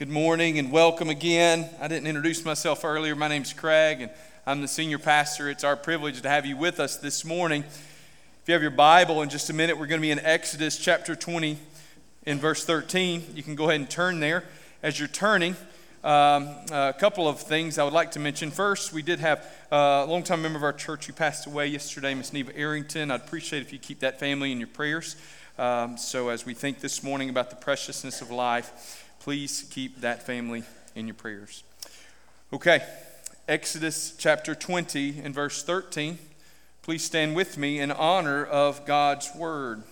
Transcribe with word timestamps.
Good 0.00 0.08
morning 0.08 0.58
and 0.58 0.72
welcome 0.72 1.10
again. 1.10 1.68
I 1.78 1.86
didn't 1.86 2.06
introduce 2.06 2.42
myself 2.42 2.86
earlier. 2.86 3.14
My 3.14 3.28
name's 3.28 3.52
Craig 3.52 4.00
and 4.00 4.10
I'm 4.46 4.62
the 4.62 4.66
senior 4.66 4.98
pastor. 4.98 5.50
It's 5.50 5.62
our 5.62 5.76
privilege 5.76 6.22
to 6.22 6.28
have 6.30 6.46
you 6.46 6.56
with 6.56 6.80
us 6.80 6.96
this 6.96 7.22
morning. 7.22 7.64
If 7.64 8.42
you 8.46 8.54
have 8.54 8.62
your 8.62 8.70
Bible, 8.70 9.20
in 9.20 9.28
just 9.28 9.50
a 9.50 9.52
minute, 9.52 9.76
we're 9.78 9.86
going 9.86 10.00
to 10.00 10.02
be 10.02 10.10
in 10.10 10.18
Exodus 10.18 10.78
chapter 10.78 11.14
20 11.14 11.58
in 12.24 12.38
verse 12.38 12.64
13. 12.64 13.24
You 13.34 13.42
can 13.42 13.54
go 13.54 13.64
ahead 13.64 13.78
and 13.78 13.90
turn 13.90 14.20
there. 14.20 14.44
As 14.82 14.98
you're 14.98 15.06
turning, 15.06 15.54
um, 16.02 16.48
a 16.72 16.94
couple 16.98 17.28
of 17.28 17.38
things 17.38 17.76
I 17.76 17.84
would 17.84 17.92
like 17.92 18.12
to 18.12 18.20
mention. 18.20 18.50
First, 18.50 18.94
we 18.94 19.02
did 19.02 19.20
have 19.20 19.46
a 19.70 20.06
longtime 20.08 20.40
member 20.40 20.56
of 20.56 20.64
our 20.64 20.72
church 20.72 21.08
who 21.08 21.12
passed 21.12 21.46
away 21.46 21.66
yesterday, 21.66 22.14
Miss 22.14 22.32
Neva 22.32 22.56
Arrington. 22.56 23.10
I'd 23.10 23.20
appreciate 23.20 23.60
if 23.60 23.70
you 23.70 23.78
keep 23.78 24.00
that 24.00 24.18
family 24.18 24.50
in 24.50 24.60
your 24.60 24.68
prayers. 24.68 25.16
Um, 25.58 25.98
so, 25.98 26.30
as 26.30 26.46
we 26.46 26.54
think 26.54 26.80
this 26.80 27.02
morning 27.02 27.28
about 27.28 27.50
the 27.50 27.56
preciousness 27.56 28.22
of 28.22 28.30
life, 28.30 29.04
please 29.20 29.66
keep 29.70 30.00
that 30.00 30.24
family 30.24 30.64
in 30.96 31.06
your 31.06 31.14
prayers. 31.14 31.62
Okay, 32.52 32.82
Exodus 33.46 34.14
chapter 34.18 34.54
20 34.54 35.20
and 35.22 35.34
verse 35.34 35.62
13. 35.62 36.18
Please 36.82 37.04
stand 37.04 37.36
with 37.36 37.56
me 37.58 37.78
in 37.78 37.92
honor 37.92 38.44
of 38.44 38.84
God's 38.86 39.30
word. 39.36 39.82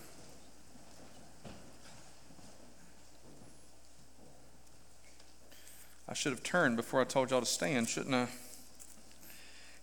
I 6.08 6.14
should 6.14 6.32
have 6.32 6.42
turned 6.42 6.76
before 6.76 7.02
I 7.02 7.04
told 7.04 7.30
y'all 7.30 7.40
to 7.40 7.46
stand, 7.46 7.88
shouldn't 7.88 8.14
I? 8.14 8.28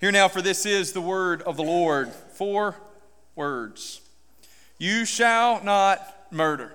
Here 0.01 0.11
now, 0.11 0.27
for 0.27 0.41
this 0.41 0.65
is 0.65 0.91
the 0.91 1.01
word 1.01 1.43
of 1.43 1.55
the 1.55 1.63
Lord. 1.63 2.09
Four 2.09 2.75
words 3.35 4.01
You 4.79 5.05
shall 5.05 5.63
not 5.63 6.27
murder. 6.31 6.74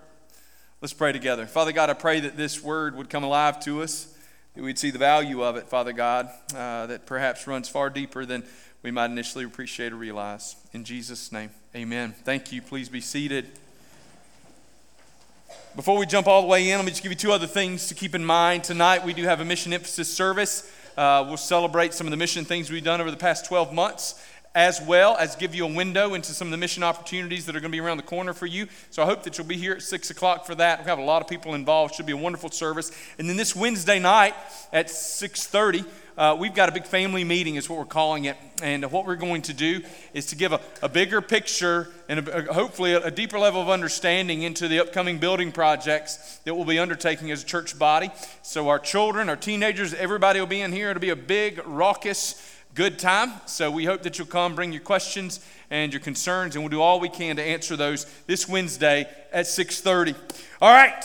Let's 0.82 0.94
pray 0.94 1.12
together. 1.12 1.44
Father 1.44 1.72
God, 1.72 1.90
I 1.90 1.92
pray 1.92 2.20
that 2.20 2.38
this 2.38 2.62
word 2.62 2.96
would 2.96 3.10
come 3.10 3.22
alive 3.22 3.62
to 3.64 3.82
us, 3.82 4.14
that 4.54 4.64
we'd 4.64 4.78
see 4.78 4.90
the 4.90 4.98
value 4.98 5.44
of 5.44 5.56
it, 5.56 5.68
Father 5.68 5.92
God, 5.92 6.30
uh, 6.56 6.86
that 6.86 7.04
perhaps 7.04 7.46
runs 7.46 7.68
far 7.68 7.90
deeper 7.90 8.24
than 8.24 8.44
we 8.82 8.90
might 8.90 9.10
initially 9.10 9.44
appreciate 9.44 9.92
or 9.92 9.96
realize. 9.96 10.56
In 10.72 10.84
Jesus' 10.84 11.32
name, 11.32 11.50
amen. 11.76 12.14
Thank 12.24 12.50
you. 12.50 12.62
Please 12.62 12.88
be 12.88 13.02
seated. 13.02 13.50
Before 15.76 15.98
we 15.98 16.06
jump 16.06 16.26
all 16.26 16.40
the 16.40 16.48
way 16.48 16.70
in, 16.70 16.78
let 16.78 16.86
me 16.86 16.92
just 16.92 17.02
give 17.02 17.12
you 17.12 17.18
two 17.18 17.32
other 17.32 17.46
things 17.46 17.88
to 17.88 17.94
keep 17.94 18.14
in 18.14 18.24
mind. 18.24 18.64
Tonight, 18.64 19.04
we 19.04 19.12
do 19.12 19.24
have 19.24 19.40
a 19.40 19.44
mission 19.44 19.74
emphasis 19.74 20.10
service. 20.10 20.72
Uh, 20.96 21.26
we'll 21.28 21.36
celebrate 21.36 21.92
some 21.92 22.06
of 22.06 22.10
the 22.10 22.16
mission 22.16 22.46
things 22.46 22.70
we've 22.70 22.82
done 22.82 23.02
over 23.02 23.10
the 23.10 23.18
past 23.18 23.44
12 23.44 23.74
months 23.74 24.14
as 24.54 24.80
well 24.82 25.16
as 25.16 25.36
give 25.36 25.54
you 25.54 25.64
a 25.64 25.72
window 25.72 26.14
into 26.14 26.32
some 26.32 26.48
of 26.48 26.50
the 26.50 26.56
mission 26.56 26.82
opportunities 26.82 27.46
that 27.46 27.54
are 27.54 27.60
going 27.60 27.70
to 27.70 27.76
be 27.76 27.80
around 27.80 27.98
the 27.98 28.02
corner 28.02 28.32
for 28.32 28.46
you. 28.46 28.66
So 28.90 29.02
I 29.02 29.06
hope 29.06 29.22
that 29.22 29.38
you'll 29.38 29.46
be 29.46 29.56
here 29.56 29.74
at 29.74 29.82
6 29.82 30.10
o'clock 30.10 30.44
for 30.44 30.56
that. 30.56 30.80
We 30.80 30.86
have 30.86 30.98
a 30.98 31.04
lot 31.04 31.22
of 31.22 31.28
people 31.28 31.54
involved. 31.54 31.92
It 31.92 31.96
should 31.96 32.06
be 32.06 32.12
a 32.12 32.16
wonderful 32.16 32.50
service. 32.50 32.90
And 33.18 33.28
then 33.28 33.36
this 33.36 33.54
Wednesday 33.54 34.00
night 34.00 34.34
at 34.72 34.86
6.30, 34.86 35.86
uh, 36.18 36.36
we've 36.38 36.54
got 36.54 36.68
a 36.68 36.72
big 36.72 36.84
family 36.84 37.24
meeting 37.24 37.54
is 37.54 37.70
what 37.70 37.78
we're 37.78 37.84
calling 37.84 38.24
it. 38.24 38.36
And 38.60 38.84
what 38.90 39.06
we're 39.06 39.16
going 39.16 39.42
to 39.42 39.54
do 39.54 39.80
is 40.12 40.26
to 40.26 40.36
give 40.36 40.52
a, 40.52 40.60
a 40.82 40.88
bigger 40.88 41.22
picture 41.22 41.88
and 42.08 42.28
a, 42.28 42.50
a, 42.50 42.52
hopefully 42.52 42.92
a 42.92 43.10
deeper 43.10 43.38
level 43.38 43.62
of 43.62 43.70
understanding 43.70 44.42
into 44.42 44.68
the 44.68 44.80
upcoming 44.80 45.18
building 45.18 45.52
projects 45.52 46.38
that 46.44 46.54
we'll 46.54 46.66
be 46.66 46.78
undertaking 46.78 47.30
as 47.30 47.42
a 47.42 47.46
church 47.46 47.78
body. 47.78 48.10
So 48.42 48.68
our 48.68 48.78
children, 48.80 49.28
our 49.28 49.36
teenagers, 49.36 49.94
everybody 49.94 50.40
will 50.40 50.46
be 50.46 50.60
in 50.60 50.72
here. 50.72 50.90
It'll 50.90 51.00
be 51.00 51.10
a 51.10 51.16
big, 51.16 51.62
raucous, 51.64 52.59
good 52.74 52.98
time. 52.98 53.32
So 53.46 53.70
we 53.70 53.84
hope 53.84 54.02
that 54.02 54.18
you'll 54.18 54.26
come, 54.26 54.54
bring 54.54 54.72
your 54.72 54.82
questions 54.82 55.44
and 55.70 55.92
your 55.92 56.00
concerns, 56.00 56.54
and 56.54 56.64
we'll 56.64 56.70
do 56.70 56.80
all 56.80 57.00
we 57.00 57.08
can 57.08 57.36
to 57.36 57.42
answer 57.42 57.76
those 57.76 58.06
this 58.26 58.48
Wednesday 58.48 59.08
at 59.32 59.46
6:30. 59.46 60.14
All 60.60 60.72
right, 60.72 61.04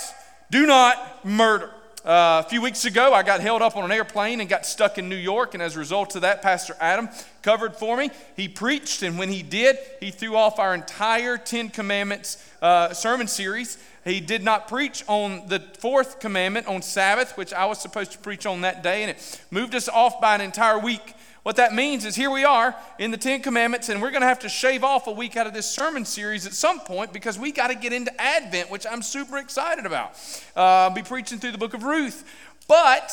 do 0.52 0.66
not 0.66 1.26
murder. 1.26 1.72
Uh, 2.06 2.44
a 2.46 2.50
few 2.50 2.62
weeks 2.62 2.86
ago, 2.86 3.16
I 3.16 3.24
got 3.24 3.40
held 3.40 3.64
up 3.64 3.76
on 3.76 3.84
an 3.84 3.92
airplane 3.92 4.40
and 4.40 4.48
got 4.48 4.68
stuck 4.68 5.00
in 5.00 5.10
New 5.10 5.16
York, 5.16 5.56
and 5.56 5.64
as 5.64 5.76
a 5.76 5.80
result 5.80 6.16
of 6.16 6.22
that, 6.22 6.44
Pastor 6.44 6.78
Adam 6.80 7.10
covered 7.42 7.76
for 7.76 7.98
me. 7.98 8.12
He 8.36 8.48
preached, 8.48 9.02
and 9.02 9.18
when 9.18 9.30
he 9.30 9.42
did, 9.42 9.80
he 10.00 10.12
threw 10.12 10.36
off 10.36 10.60
our 10.60 10.76
entire 10.76 11.36
Ten 11.40 11.70
Commandments 11.70 12.38
uh, 12.62 12.94
sermon 12.94 13.28
series. 13.28 13.80
He 14.04 14.20
did 14.20 14.44
not 14.44 14.68
preach 14.68 15.04
on 15.08 15.48
the 15.48 15.60
fourth 15.80 16.20
commandment 16.20 16.68
on 16.68 16.84
Sabbath, 16.84 17.36
which 17.38 17.52
I 17.52 17.66
was 17.66 17.80
supposed 17.82 18.12
to 18.12 18.20
preach 18.20 18.46
on 18.46 18.62
that 18.62 18.84
day, 18.84 19.02
and 19.02 19.10
it 19.10 19.42
moved 19.50 19.74
us 19.74 19.90
off 19.90 20.22
by 20.22 20.36
an 20.36 20.42
entire 20.42 20.78
week. 20.78 21.16
What 21.46 21.58
that 21.58 21.76
means 21.76 22.06
is 22.06 22.16
here 22.16 22.32
we 22.32 22.44
are 22.44 22.76
in 22.98 23.12
the 23.12 23.18
Ten 23.18 23.40
Commandments, 23.40 23.90
and 23.90 24.02
we're 24.02 24.10
going 24.10 24.24
to 24.24 24.28
have 24.28 24.40
to 24.40 24.50
shave 24.50 24.84
off 24.84 25.06
a 25.06 25.12
week 25.12 25.38
out 25.38 25.46
of 25.46 25.54
this 25.54 25.70
sermon 25.70 26.04
series 26.04 26.48
at 26.48 26.54
some 26.54 26.80
point 26.80 27.14
because 27.14 27.38
we 27.38 27.52
got 27.52 27.68
to 27.68 27.76
get 27.76 27.94
into 27.94 28.12
Advent, 28.20 28.72
which 28.72 28.84
I'm 28.90 29.04
super 29.04 29.38
excited 29.38 29.86
about. 29.86 30.14
Uh, 30.58 30.62
I'll 30.62 30.90
be 30.90 31.04
preaching 31.04 31.38
through 31.38 31.52
the 31.52 31.60
book 31.60 31.76
of 31.76 31.84
Ruth. 31.84 32.28
But 32.68 33.12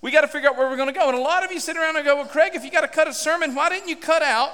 we 0.00 0.10
got 0.10 0.22
to 0.22 0.28
figure 0.28 0.48
out 0.48 0.56
where 0.56 0.66
we're 0.66 0.76
going 0.76 0.94
to 0.94 0.98
go. 0.98 1.06
And 1.10 1.18
a 1.18 1.20
lot 1.20 1.44
of 1.44 1.52
you 1.52 1.60
sit 1.60 1.76
around 1.76 1.96
and 1.96 2.06
go, 2.06 2.16
Well, 2.16 2.24
Craig, 2.24 2.52
if 2.54 2.64
you 2.64 2.70
got 2.70 2.80
to 2.80 2.88
cut 2.88 3.06
a 3.06 3.12
sermon, 3.12 3.54
why 3.54 3.68
didn't 3.68 3.90
you 3.90 3.96
cut 3.96 4.22
out 4.22 4.50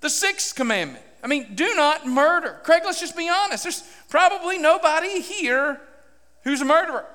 the 0.00 0.10
sixth 0.10 0.56
commandment? 0.56 1.04
I 1.22 1.28
mean, 1.28 1.54
do 1.54 1.72
not 1.76 2.04
murder. 2.04 2.58
Craig, 2.64 2.82
let's 2.84 2.98
just 2.98 3.16
be 3.16 3.28
honest. 3.28 3.62
There's 3.62 3.84
probably 4.08 4.58
nobody 4.58 5.20
here 5.20 5.80
who's 6.42 6.60
a 6.60 6.64
murderer. 6.64 7.06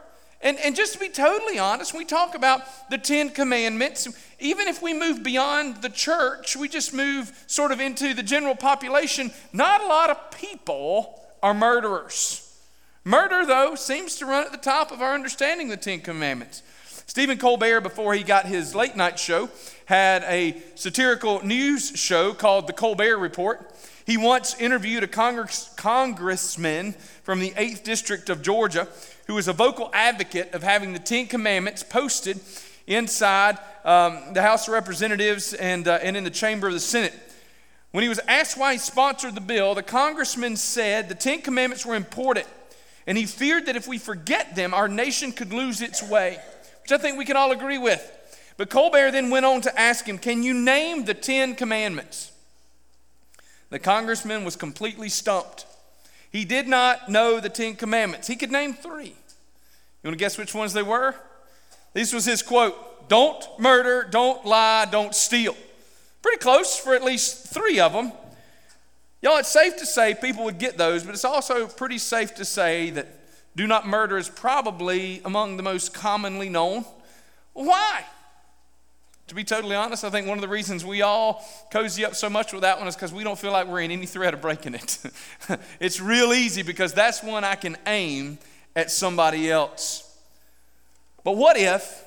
And, 0.44 0.58
and 0.60 0.76
just 0.76 0.94
to 0.94 1.00
be 1.00 1.10
totally 1.10 1.60
honest, 1.60 1.94
we 1.94 2.04
talk 2.04 2.34
about 2.34 2.62
the 2.90 2.98
Ten 2.98 3.30
Commandments. 3.30 4.08
Even 4.42 4.68
if 4.68 4.82
we 4.82 4.94
move 4.94 5.24
beyond 5.24 5.84
the 5.84 5.90
church, 5.90 6.56
we 6.56 6.68
just 6.68 6.94
move 6.94 7.32
sort 7.46 7.72
of 7.72 7.80
into 7.80 8.14
the 8.14 8.24
general 8.24 8.56
population, 8.56 9.32
not 9.54 9.82
a 9.82 9.88
lot 9.88 10.10
of 10.10 10.32
people 10.32 11.22
are 11.44 11.54
murderers. 11.54 12.48
Murder, 13.04 13.46
though, 13.46 13.76
seems 13.76 14.16
to 14.18 14.26
run 14.26 14.46
at 14.46 14.52
the 14.52 14.58
top 14.58 14.92
of 14.92 15.02
our 15.02 15.14
understanding 15.14 15.72
of 15.72 15.80
the 15.80 15.84
Ten 15.84 16.02
Commandments. 16.02 16.64
Stephen 17.06 17.38
Colbert, 17.38 17.82
before 17.82 18.14
he 18.14 18.24
got 18.24 18.46
his 18.46 18.74
late 18.74 18.96
night 18.96 19.20
show, 19.20 19.50
had 19.86 20.24
a 20.24 20.60
satirical 20.76 21.46
news 21.46 21.92
show 21.96 22.34
called 22.34 22.68
The 22.68 22.74
Colbert 22.74 23.18
Report. 23.18 23.74
He 24.06 24.18
once 24.18 24.60
interviewed 24.60 25.04
a 25.04 25.08
congress, 25.08 25.72
congressman 25.76 26.94
from 27.24 27.40
the 27.40 27.52
8th 27.52 27.84
District 27.84 28.30
of 28.30 28.42
Georgia 28.42 28.88
who 29.28 29.36
was 29.36 29.48
a 29.48 29.54
vocal 29.54 29.90
advocate 29.94 30.54
of 30.54 30.64
having 30.64 30.94
the 30.94 31.00
Ten 31.00 31.26
Commandments 31.28 31.84
posted 31.84 32.40
inside 32.96 33.58
um, 33.84 34.34
the 34.34 34.42
House 34.42 34.68
of 34.68 34.74
Representatives 34.74 35.54
and, 35.54 35.88
uh, 35.88 36.00
and 36.02 36.16
in 36.16 36.24
the 36.24 36.30
chamber 36.30 36.68
of 36.68 36.74
the 36.74 36.80
Senate. 36.80 37.14
When 37.92 38.04
he 38.04 38.10
was 38.10 38.20
asked 38.28 38.58
why 38.58 38.74
he 38.74 38.80
sponsored 38.80 39.36
the 39.36 39.42
bill, 39.42 39.76
the 39.76 39.84
congressman 39.84 40.56
said 40.56 41.10
the 41.10 41.16
Ten 41.16 41.42
Commandments 41.42 41.86
were 41.86 41.96
important, 41.96 42.48
and 43.06 43.18
he 43.18 43.26
feared 43.26 43.66
that 43.66 43.76
if 43.76 43.88
we 43.88 43.98
forget 43.98 44.56
them, 44.56 44.74
our 44.74 44.88
nation 44.88 45.32
could 45.32 45.52
lose 45.52 45.82
its 45.82 46.02
way, 46.02 46.38
which 46.84 46.92
I 46.92 46.98
think 46.98 47.18
we 47.18 47.26
can 47.26 47.36
all 47.36 47.52
agree 47.52 47.78
with. 47.78 48.18
But 48.58 48.70
Colbert 48.70 49.12
then 49.12 49.30
went 49.30 49.46
on 49.46 49.62
to 49.62 49.80
ask 49.80 50.06
him, 50.06 50.18
Can 50.18 50.44
you 50.44 50.54
name 50.54 51.06
the 51.06 51.14
Ten 51.14 51.56
Commandments? 51.56 52.32
The 53.70 53.80
congressman 53.80 54.44
was 54.44 54.56
completely 54.56 55.10
stumped. 55.10 55.66
He 56.32 56.46
did 56.46 56.68
not 56.68 57.10
know 57.10 57.40
the 57.40 57.50
Ten 57.50 57.76
Commandments. 57.76 58.28
He 58.28 58.36
could 58.36 58.52
name 58.52 58.74
three. 58.74 59.08
You 59.08 60.08
want 60.08 60.14
to 60.14 60.20
guess 60.20 60.38
which 60.38 60.56
ones 60.56 60.74
they 60.74 60.84
were? 60.84 61.16
This 61.94 62.14
was 62.14 62.26
his 62.26 62.42
quote 62.42 63.10
Don't 63.10 63.44
murder, 63.60 64.08
don't 64.10 64.46
lie, 64.46 64.86
don't 64.86 65.16
steal. 65.16 65.56
Pretty 66.22 66.38
close 66.38 66.78
for 66.78 66.94
at 66.94 67.04
least 67.04 67.48
three 67.48 67.80
of 67.80 67.94
them. 67.94 68.12
Y'all, 69.22 69.38
it's 69.38 69.50
safe 69.50 69.78
to 69.78 69.86
say 69.86 70.16
people 70.16 70.44
would 70.44 70.58
get 70.58 70.78
those, 70.78 71.04
but 71.04 71.14
it's 71.14 71.26
also 71.26 71.68
pretty 71.68 71.98
safe 71.98 72.34
to 72.36 72.46
say 72.46 72.90
that 72.92 73.08
do 73.56 73.68
not 73.68 73.86
murder 73.86 74.18
is 74.18 74.30
probably 74.30 75.22
among 75.26 75.58
the 75.58 75.64
most 75.64 75.94
commonly 75.94 76.50
known. 76.50 76.86
Why? 77.54 78.06
To 79.28 79.36
be 79.36 79.44
totally 79.44 79.76
honest, 79.76 80.04
I 80.04 80.10
think 80.10 80.28
one 80.28 80.38
of 80.38 80.42
the 80.42 80.48
reasons 80.48 80.84
we 80.84 81.02
all 81.02 81.46
cozy 81.72 82.04
up 82.04 82.16
so 82.16 82.30
much 82.30 82.52
with 82.52 82.64
that 82.64 82.80
one 82.80 82.88
is 82.88 82.96
because 82.96 83.14
we 83.14 83.24
don't 83.24 83.38
feel 83.38 83.52
like 83.52 83.68
we're 83.68 83.82
in 83.82 83.92
any 83.92 84.06
threat 84.06 84.34
of 84.34 84.42
breaking 84.42 84.76
it. 84.76 84.98
it's 85.80 86.02
real 86.02 86.34
easy 86.34 86.64
because 86.64 86.94
that's 86.94 87.24
one 87.24 87.44
I 87.44 87.56
can 87.56 87.78
aim 87.88 88.40
at 88.76 88.90
somebody 88.92 89.52
else. 89.52 90.11
But 91.24 91.38
what 91.38 91.58
if 91.58 92.04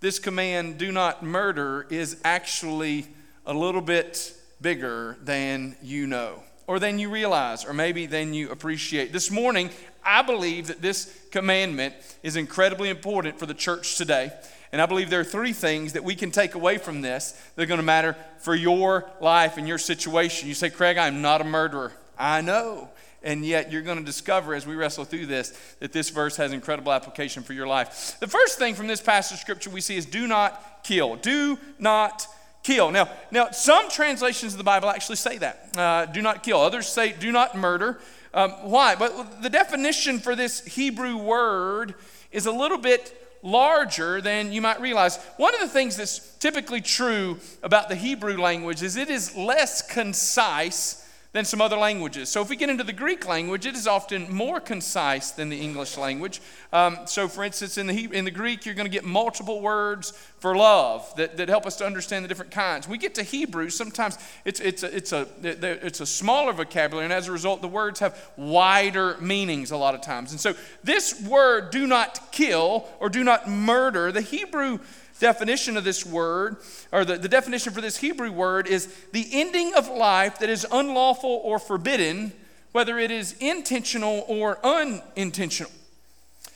this 0.00 0.18
command, 0.18 0.78
do 0.78 0.92
not 0.92 1.22
murder, 1.22 1.86
is 1.90 2.20
actually 2.24 3.06
a 3.46 3.54
little 3.54 3.80
bit 3.80 4.34
bigger 4.60 5.16
than 5.22 5.76
you 5.82 6.06
know, 6.06 6.42
or 6.66 6.78
than 6.78 6.98
you 6.98 7.10
realize, 7.10 7.64
or 7.64 7.72
maybe 7.72 8.06
than 8.06 8.34
you 8.34 8.50
appreciate? 8.50 9.12
This 9.12 9.30
morning, 9.30 9.70
I 10.04 10.22
believe 10.22 10.66
that 10.68 10.82
this 10.82 11.18
commandment 11.30 11.94
is 12.22 12.36
incredibly 12.36 12.90
important 12.90 13.38
for 13.38 13.46
the 13.46 13.54
church 13.54 13.96
today. 13.96 14.32
And 14.72 14.82
I 14.82 14.86
believe 14.86 15.08
there 15.08 15.20
are 15.20 15.24
three 15.24 15.54
things 15.54 15.94
that 15.94 16.04
we 16.04 16.14
can 16.14 16.30
take 16.30 16.54
away 16.54 16.76
from 16.76 17.00
this 17.00 17.32
that 17.54 17.62
are 17.62 17.66
going 17.66 17.78
to 17.78 17.84
matter 17.84 18.16
for 18.38 18.54
your 18.54 19.10
life 19.20 19.56
and 19.56 19.66
your 19.66 19.78
situation. 19.78 20.48
You 20.48 20.54
say, 20.54 20.68
Craig, 20.68 20.98
I'm 20.98 21.22
not 21.22 21.40
a 21.40 21.44
murderer. 21.44 21.92
I 22.18 22.42
know. 22.42 22.90
And 23.22 23.44
yet, 23.44 23.72
you're 23.72 23.82
going 23.82 23.98
to 23.98 24.04
discover 24.04 24.54
as 24.54 24.66
we 24.66 24.76
wrestle 24.76 25.04
through 25.04 25.26
this 25.26 25.58
that 25.80 25.92
this 25.92 26.10
verse 26.10 26.36
has 26.36 26.52
incredible 26.52 26.92
application 26.92 27.42
for 27.42 27.52
your 27.52 27.66
life. 27.66 28.16
The 28.20 28.28
first 28.28 28.58
thing 28.58 28.74
from 28.74 28.86
this 28.86 29.00
passage 29.00 29.34
of 29.34 29.40
scripture 29.40 29.70
we 29.70 29.80
see 29.80 29.96
is 29.96 30.06
do 30.06 30.26
not 30.26 30.84
kill. 30.84 31.16
Do 31.16 31.58
not 31.78 32.26
kill. 32.62 32.90
Now, 32.90 33.08
now 33.30 33.50
some 33.50 33.90
translations 33.90 34.52
of 34.54 34.58
the 34.58 34.64
Bible 34.64 34.88
actually 34.88 35.16
say 35.16 35.38
that. 35.38 35.70
Uh, 35.76 36.06
do 36.06 36.22
not 36.22 36.42
kill. 36.42 36.60
Others 36.60 36.86
say 36.86 37.12
do 37.12 37.32
not 37.32 37.56
murder. 37.56 37.98
Um, 38.34 38.50
why? 38.62 38.94
But 38.94 39.42
the 39.42 39.50
definition 39.50 40.18
for 40.18 40.36
this 40.36 40.64
Hebrew 40.64 41.16
word 41.16 41.94
is 42.30 42.46
a 42.46 42.52
little 42.52 42.78
bit 42.78 43.14
larger 43.42 44.20
than 44.20 44.52
you 44.52 44.60
might 44.60 44.80
realize. 44.80 45.16
One 45.36 45.54
of 45.54 45.60
the 45.60 45.68
things 45.68 45.96
that's 45.96 46.18
typically 46.36 46.80
true 46.80 47.38
about 47.62 47.88
the 47.88 47.94
Hebrew 47.94 48.36
language 48.36 48.82
is 48.82 48.96
it 48.96 49.08
is 49.08 49.34
less 49.36 49.82
concise 49.82 51.07
than 51.38 51.44
some 51.44 51.60
other 51.60 51.76
languages. 51.76 52.28
So 52.28 52.42
if 52.42 52.50
we 52.50 52.56
get 52.56 52.68
into 52.68 52.82
the 52.82 52.92
Greek 52.92 53.24
language, 53.24 53.64
it 53.64 53.76
is 53.76 53.86
often 53.86 54.28
more 54.28 54.58
concise 54.58 55.30
than 55.30 55.48
the 55.48 55.60
English 55.60 55.96
language. 55.96 56.40
Um, 56.72 56.98
so, 57.04 57.28
for 57.28 57.44
instance, 57.44 57.78
in 57.78 57.86
the, 57.86 58.08
in 58.12 58.24
the 58.24 58.32
Greek, 58.32 58.66
you're 58.66 58.74
going 58.74 58.88
to 58.88 58.92
get 58.92 59.04
multiple 59.04 59.60
words 59.60 60.10
for 60.40 60.56
love 60.56 61.14
that, 61.14 61.36
that 61.36 61.48
help 61.48 61.64
us 61.64 61.76
to 61.76 61.86
understand 61.86 62.24
the 62.24 62.28
different 62.28 62.50
kinds. 62.50 62.88
we 62.88 62.98
get 62.98 63.14
to 63.14 63.22
Hebrew, 63.22 63.70
sometimes 63.70 64.18
it's, 64.44 64.58
it's, 64.58 64.82
a, 64.82 64.96
it's, 64.96 65.12
a, 65.12 65.28
it's 65.40 66.00
a 66.00 66.06
smaller 66.06 66.52
vocabulary, 66.52 67.04
and 67.04 67.12
as 67.12 67.28
a 67.28 67.32
result, 67.32 67.62
the 67.62 67.68
words 67.68 68.00
have 68.00 68.18
wider 68.36 69.16
meanings 69.18 69.70
a 69.70 69.76
lot 69.76 69.94
of 69.94 70.00
times. 70.00 70.32
And 70.32 70.40
so, 70.40 70.54
this 70.82 71.22
word, 71.22 71.70
do 71.70 71.86
not 71.86 72.32
kill 72.32 72.88
or 72.98 73.08
do 73.08 73.22
not 73.22 73.48
murder, 73.48 74.10
the 74.10 74.22
Hebrew 74.22 74.80
definition 75.18 75.76
of 75.76 75.84
this 75.84 76.04
word, 76.06 76.56
or 76.92 77.04
the, 77.04 77.16
the 77.16 77.28
definition 77.28 77.72
for 77.72 77.80
this 77.80 77.98
Hebrew 77.98 78.30
word, 78.30 78.66
is 78.66 78.86
the 79.12 79.26
ending 79.32 79.74
of 79.74 79.88
life 79.88 80.38
that 80.38 80.48
is 80.48 80.66
unlawful 80.70 81.40
or 81.44 81.58
forbidden, 81.58 82.32
whether 82.72 82.98
it 82.98 83.10
is 83.10 83.34
intentional 83.40 84.24
or 84.28 84.64
unintentional. 84.64 85.72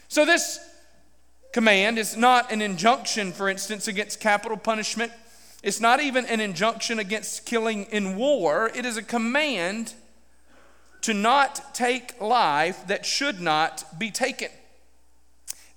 So, 0.08 0.24
this 0.24 0.58
command 1.52 1.98
is 1.98 2.16
not 2.16 2.52
an 2.52 2.62
injunction, 2.62 3.32
for 3.32 3.48
instance, 3.48 3.88
against 3.88 4.20
capital 4.20 4.56
punishment. 4.56 5.12
It's 5.62 5.80
not 5.80 6.00
even 6.00 6.26
an 6.26 6.40
injunction 6.40 6.98
against 6.98 7.46
killing 7.46 7.84
in 7.84 8.16
war. 8.16 8.70
It 8.74 8.84
is 8.84 8.96
a 8.96 9.02
command 9.02 9.94
to 11.02 11.14
not 11.14 11.74
take 11.74 12.20
life 12.20 12.86
that 12.86 13.04
should 13.04 13.40
not 13.40 13.98
be 13.98 14.10
taken. 14.10 14.48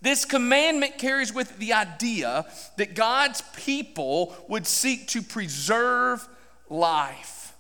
This 0.06 0.24
commandment 0.24 1.00
carries 1.00 1.34
with 1.34 1.58
the 1.58 1.74
idea 1.74 2.46
that 2.78 2.94
God's 2.94 3.42
people 3.56 4.36
would 4.48 4.68
seek 4.68 5.08
to 5.08 5.24
preserve 5.24 6.28
life. 6.70 7.56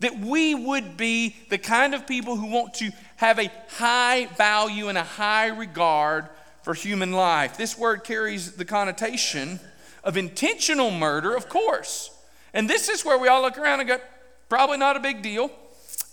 That 0.00 0.18
we 0.18 0.54
would 0.54 0.96
be 0.96 1.36
the 1.50 1.58
kind 1.58 1.92
of 1.92 2.06
people 2.06 2.36
who 2.36 2.46
want 2.46 2.72
to 2.76 2.90
have 3.16 3.38
a 3.38 3.52
high 3.68 4.24
value 4.38 4.88
and 4.88 4.96
a 4.96 5.02
high 5.02 5.48
regard 5.48 6.30
for 6.62 6.72
human 6.72 7.12
life. 7.12 7.58
This 7.58 7.76
word 7.76 8.02
carries 8.02 8.52
the 8.52 8.64
connotation 8.64 9.60
of 10.02 10.16
intentional 10.16 10.90
murder, 10.90 11.36
of 11.36 11.50
course. 11.50 12.10
And 12.54 12.66
this 12.66 12.88
is 12.88 13.04
where 13.04 13.18
we 13.18 13.28
all 13.28 13.42
look 13.42 13.58
around 13.58 13.80
and 13.80 13.88
go, 13.90 13.98
probably 14.48 14.78
not 14.78 14.96
a 14.96 15.00
big 15.00 15.20
deal. 15.20 15.50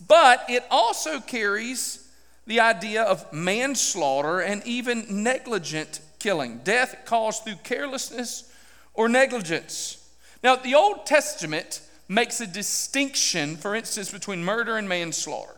But 0.06 0.44
it 0.50 0.66
also 0.70 1.22
carries 1.22 2.11
the 2.46 2.60
idea 2.60 3.04
of 3.04 3.32
manslaughter 3.32 4.40
and 4.40 4.66
even 4.66 5.06
negligent 5.24 6.00
killing, 6.20 6.60
death 6.64 6.96
caused 7.06 7.44
through 7.44 7.56
carelessness 7.64 8.52
or 8.94 9.08
negligence. 9.08 10.10
Now, 10.44 10.56
the 10.56 10.76
Old 10.76 11.06
Testament 11.06 11.82
makes 12.08 12.42
a 12.42 12.48
distinction, 12.48 13.56
for 13.56 13.76
instance, 13.76 14.12
between 14.12 14.44
murder 14.44 14.78
and 14.78 14.90
manslaughter. 14.90 15.56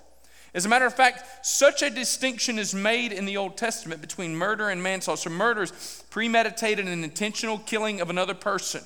As 0.53 0.65
a 0.65 0.69
matter 0.69 0.85
of 0.85 0.93
fact, 0.93 1.45
such 1.45 1.81
a 1.81 1.89
distinction 1.89 2.59
is 2.59 2.75
made 2.75 3.11
in 3.11 3.25
the 3.25 3.37
Old 3.37 3.57
Testament 3.57 4.01
between 4.01 4.35
murder 4.35 4.69
and 4.69 4.83
manslaughter. 4.83 5.21
So, 5.21 5.29
murder 5.31 5.63
is 5.63 6.03
premeditated 6.11 6.87
and 6.87 7.03
intentional 7.03 7.57
killing 7.59 8.01
of 8.01 8.09
another 8.09 8.35
person, 8.35 8.83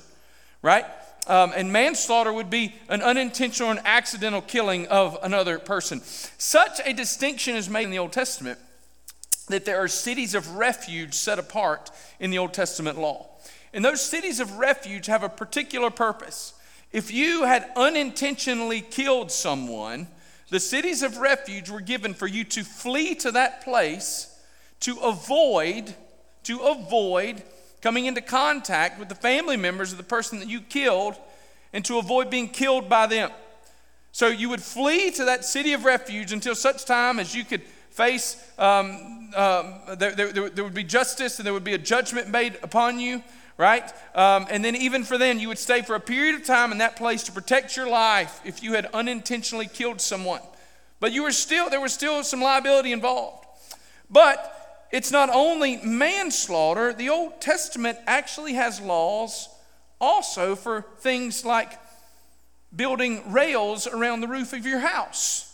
right? 0.62 0.86
Um, 1.26 1.52
and 1.54 1.72
manslaughter 1.72 2.32
would 2.32 2.48
be 2.48 2.74
an 2.88 3.02
unintentional 3.02 3.70
and 3.70 3.80
accidental 3.84 4.40
killing 4.40 4.86
of 4.86 5.18
another 5.22 5.58
person. 5.58 6.00
Such 6.02 6.80
a 6.84 6.94
distinction 6.94 7.54
is 7.54 7.68
made 7.68 7.84
in 7.84 7.90
the 7.90 7.98
Old 7.98 8.12
Testament 8.12 8.58
that 9.48 9.64
there 9.64 9.82
are 9.82 9.88
cities 9.88 10.34
of 10.34 10.56
refuge 10.56 11.14
set 11.14 11.38
apart 11.38 11.90
in 12.20 12.30
the 12.30 12.38
Old 12.38 12.54
Testament 12.54 12.98
law. 12.98 13.26
And 13.72 13.84
those 13.84 14.00
cities 14.00 14.40
of 14.40 14.58
refuge 14.58 15.06
have 15.06 15.22
a 15.22 15.28
particular 15.28 15.90
purpose. 15.90 16.54
If 16.92 17.12
you 17.12 17.44
had 17.44 17.70
unintentionally 17.76 18.80
killed 18.80 19.30
someone, 19.30 20.08
the 20.50 20.60
cities 20.60 21.02
of 21.02 21.18
refuge 21.18 21.68
were 21.68 21.80
given 21.80 22.14
for 22.14 22.26
you 22.26 22.44
to 22.44 22.64
flee 22.64 23.14
to 23.16 23.32
that 23.32 23.62
place 23.62 24.34
to 24.80 24.96
avoid 25.00 25.94
to 26.44 26.60
avoid 26.60 27.42
coming 27.80 28.06
into 28.06 28.20
contact 28.20 28.98
with 28.98 29.08
the 29.08 29.14
family 29.14 29.56
members 29.56 29.92
of 29.92 29.98
the 29.98 30.04
person 30.04 30.38
that 30.40 30.48
you 30.48 30.60
killed 30.60 31.16
and 31.72 31.84
to 31.84 31.98
avoid 31.98 32.30
being 32.30 32.48
killed 32.48 32.88
by 32.88 33.06
them. 33.06 33.30
So 34.12 34.28
you 34.28 34.48
would 34.48 34.62
flee 34.62 35.10
to 35.12 35.24
that 35.26 35.44
city 35.44 35.72
of 35.74 35.84
refuge 35.84 36.32
until 36.32 36.54
such 36.54 36.84
time 36.84 37.18
as 37.18 37.34
you 37.34 37.44
could 37.44 37.62
face, 37.90 38.42
um, 38.58 39.30
um, 39.34 39.74
there, 39.96 40.12
there, 40.12 40.32
there, 40.32 40.64
would 40.64 40.74
be 40.74 40.84
justice 40.84 41.38
and 41.38 41.46
there 41.46 41.52
would 41.52 41.64
be 41.64 41.74
a 41.74 41.78
judgment 41.78 42.28
made 42.28 42.58
upon 42.62 43.00
you, 43.00 43.22
right? 43.56 43.92
Um, 44.14 44.46
and 44.50 44.64
then, 44.64 44.76
even 44.76 45.04
for 45.04 45.18
then, 45.18 45.40
you 45.40 45.48
would 45.48 45.58
stay 45.58 45.82
for 45.82 45.94
a 45.94 46.00
period 46.00 46.36
of 46.36 46.44
time 46.44 46.72
in 46.72 46.78
that 46.78 46.96
place 46.96 47.22
to 47.24 47.32
protect 47.32 47.76
your 47.76 47.88
life 47.88 48.40
if 48.44 48.62
you 48.62 48.74
had 48.74 48.86
unintentionally 48.86 49.66
killed 49.66 50.00
someone. 50.00 50.40
But 51.00 51.12
you 51.12 51.22
were 51.22 51.32
still, 51.32 51.70
there 51.70 51.80
was 51.80 51.92
still 51.92 52.22
some 52.22 52.40
liability 52.40 52.92
involved. 52.92 53.46
But 54.10 54.57
it's 54.90 55.10
not 55.10 55.28
only 55.30 55.76
manslaughter, 55.78 56.92
the 56.92 57.10
Old 57.10 57.40
Testament 57.40 57.98
actually 58.06 58.54
has 58.54 58.80
laws 58.80 59.48
also 60.00 60.54
for 60.56 60.86
things 61.00 61.44
like 61.44 61.78
building 62.74 63.32
rails 63.32 63.86
around 63.86 64.20
the 64.20 64.28
roof 64.28 64.52
of 64.52 64.64
your 64.66 64.80
house. 64.80 65.44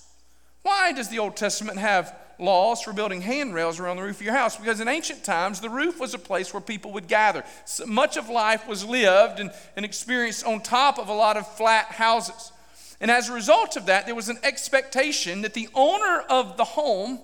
Why 0.63 0.93
does 0.93 1.09
the 1.09 1.19
Old 1.19 1.37
Testament 1.37 1.79
have 1.79 2.17
laws 2.39 2.83
for 2.83 2.93
building 2.93 3.21
handrails 3.21 3.79
around 3.79 3.97
the 3.97 4.03
roof 4.03 4.17
of 4.17 4.23
your 4.23 4.35
house? 4.35 4.57
Because 4.57 4.81
in 4.81 4.89
ancient 4.89 5.25
times, 5.25 5.61
the 5.61 5.71
roof 5.71 6.01
was 6.01 6.15
a 6.15 6.19
place 6.19 6.53
where 6.53 6.61
people 6.61 6.93
would 6.93 7.09
gather. 7.09 7.45
So 7.65 7.87
much 7.87 8.17
of 8.17 8.29
life 8.29 8.67
was 8.67 8.85
lived 8.85 9.41
and, 9.41 9.51
and 9.77 9.85
experienced 9.85 10.45
on 10.45 10.61
top 10.61 10.99
of 10.99 11.09
a 11.09 11.13
lot 11.13 11.37
of 11.37 11.47
flat 11.47 11.87
houses. 11.87 12.53
And 13.01 13.11
as 13.11 13.29
a 13.29 13.35
result 13.35 13.77
of 13.77 13.87
that, 13.87 14.07
there 14.07 14.15
was 14.15 14.29
an 14.29 14.39
expectation 14.43 15.43
that 15.43 15.55
the 15.55 15.69
owner 15.75 16.25
of 16.29 16.57
the 16.57 16.65
home 16.65 17.19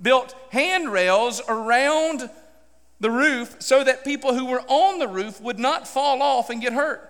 built 0.00 0.34
handrails 0.50 1.40
around 1.48 2.30
the 3.00 3.10
roof 3.10 3.56
so 3.60 3.82
that 3.82 4.04
people 4.04 4.34
who 4.34 4.46
were 4.46 4.62
on 4.68 4.98
the 4.98 5.08
roof 5.08 5.40
would 5.40 5.58
not 5.58 5.88
fall 5.88 6.22
off 6.22 6.50
and 6.50 6.60
get 6.60 6.72
hurt. 6.72 7.06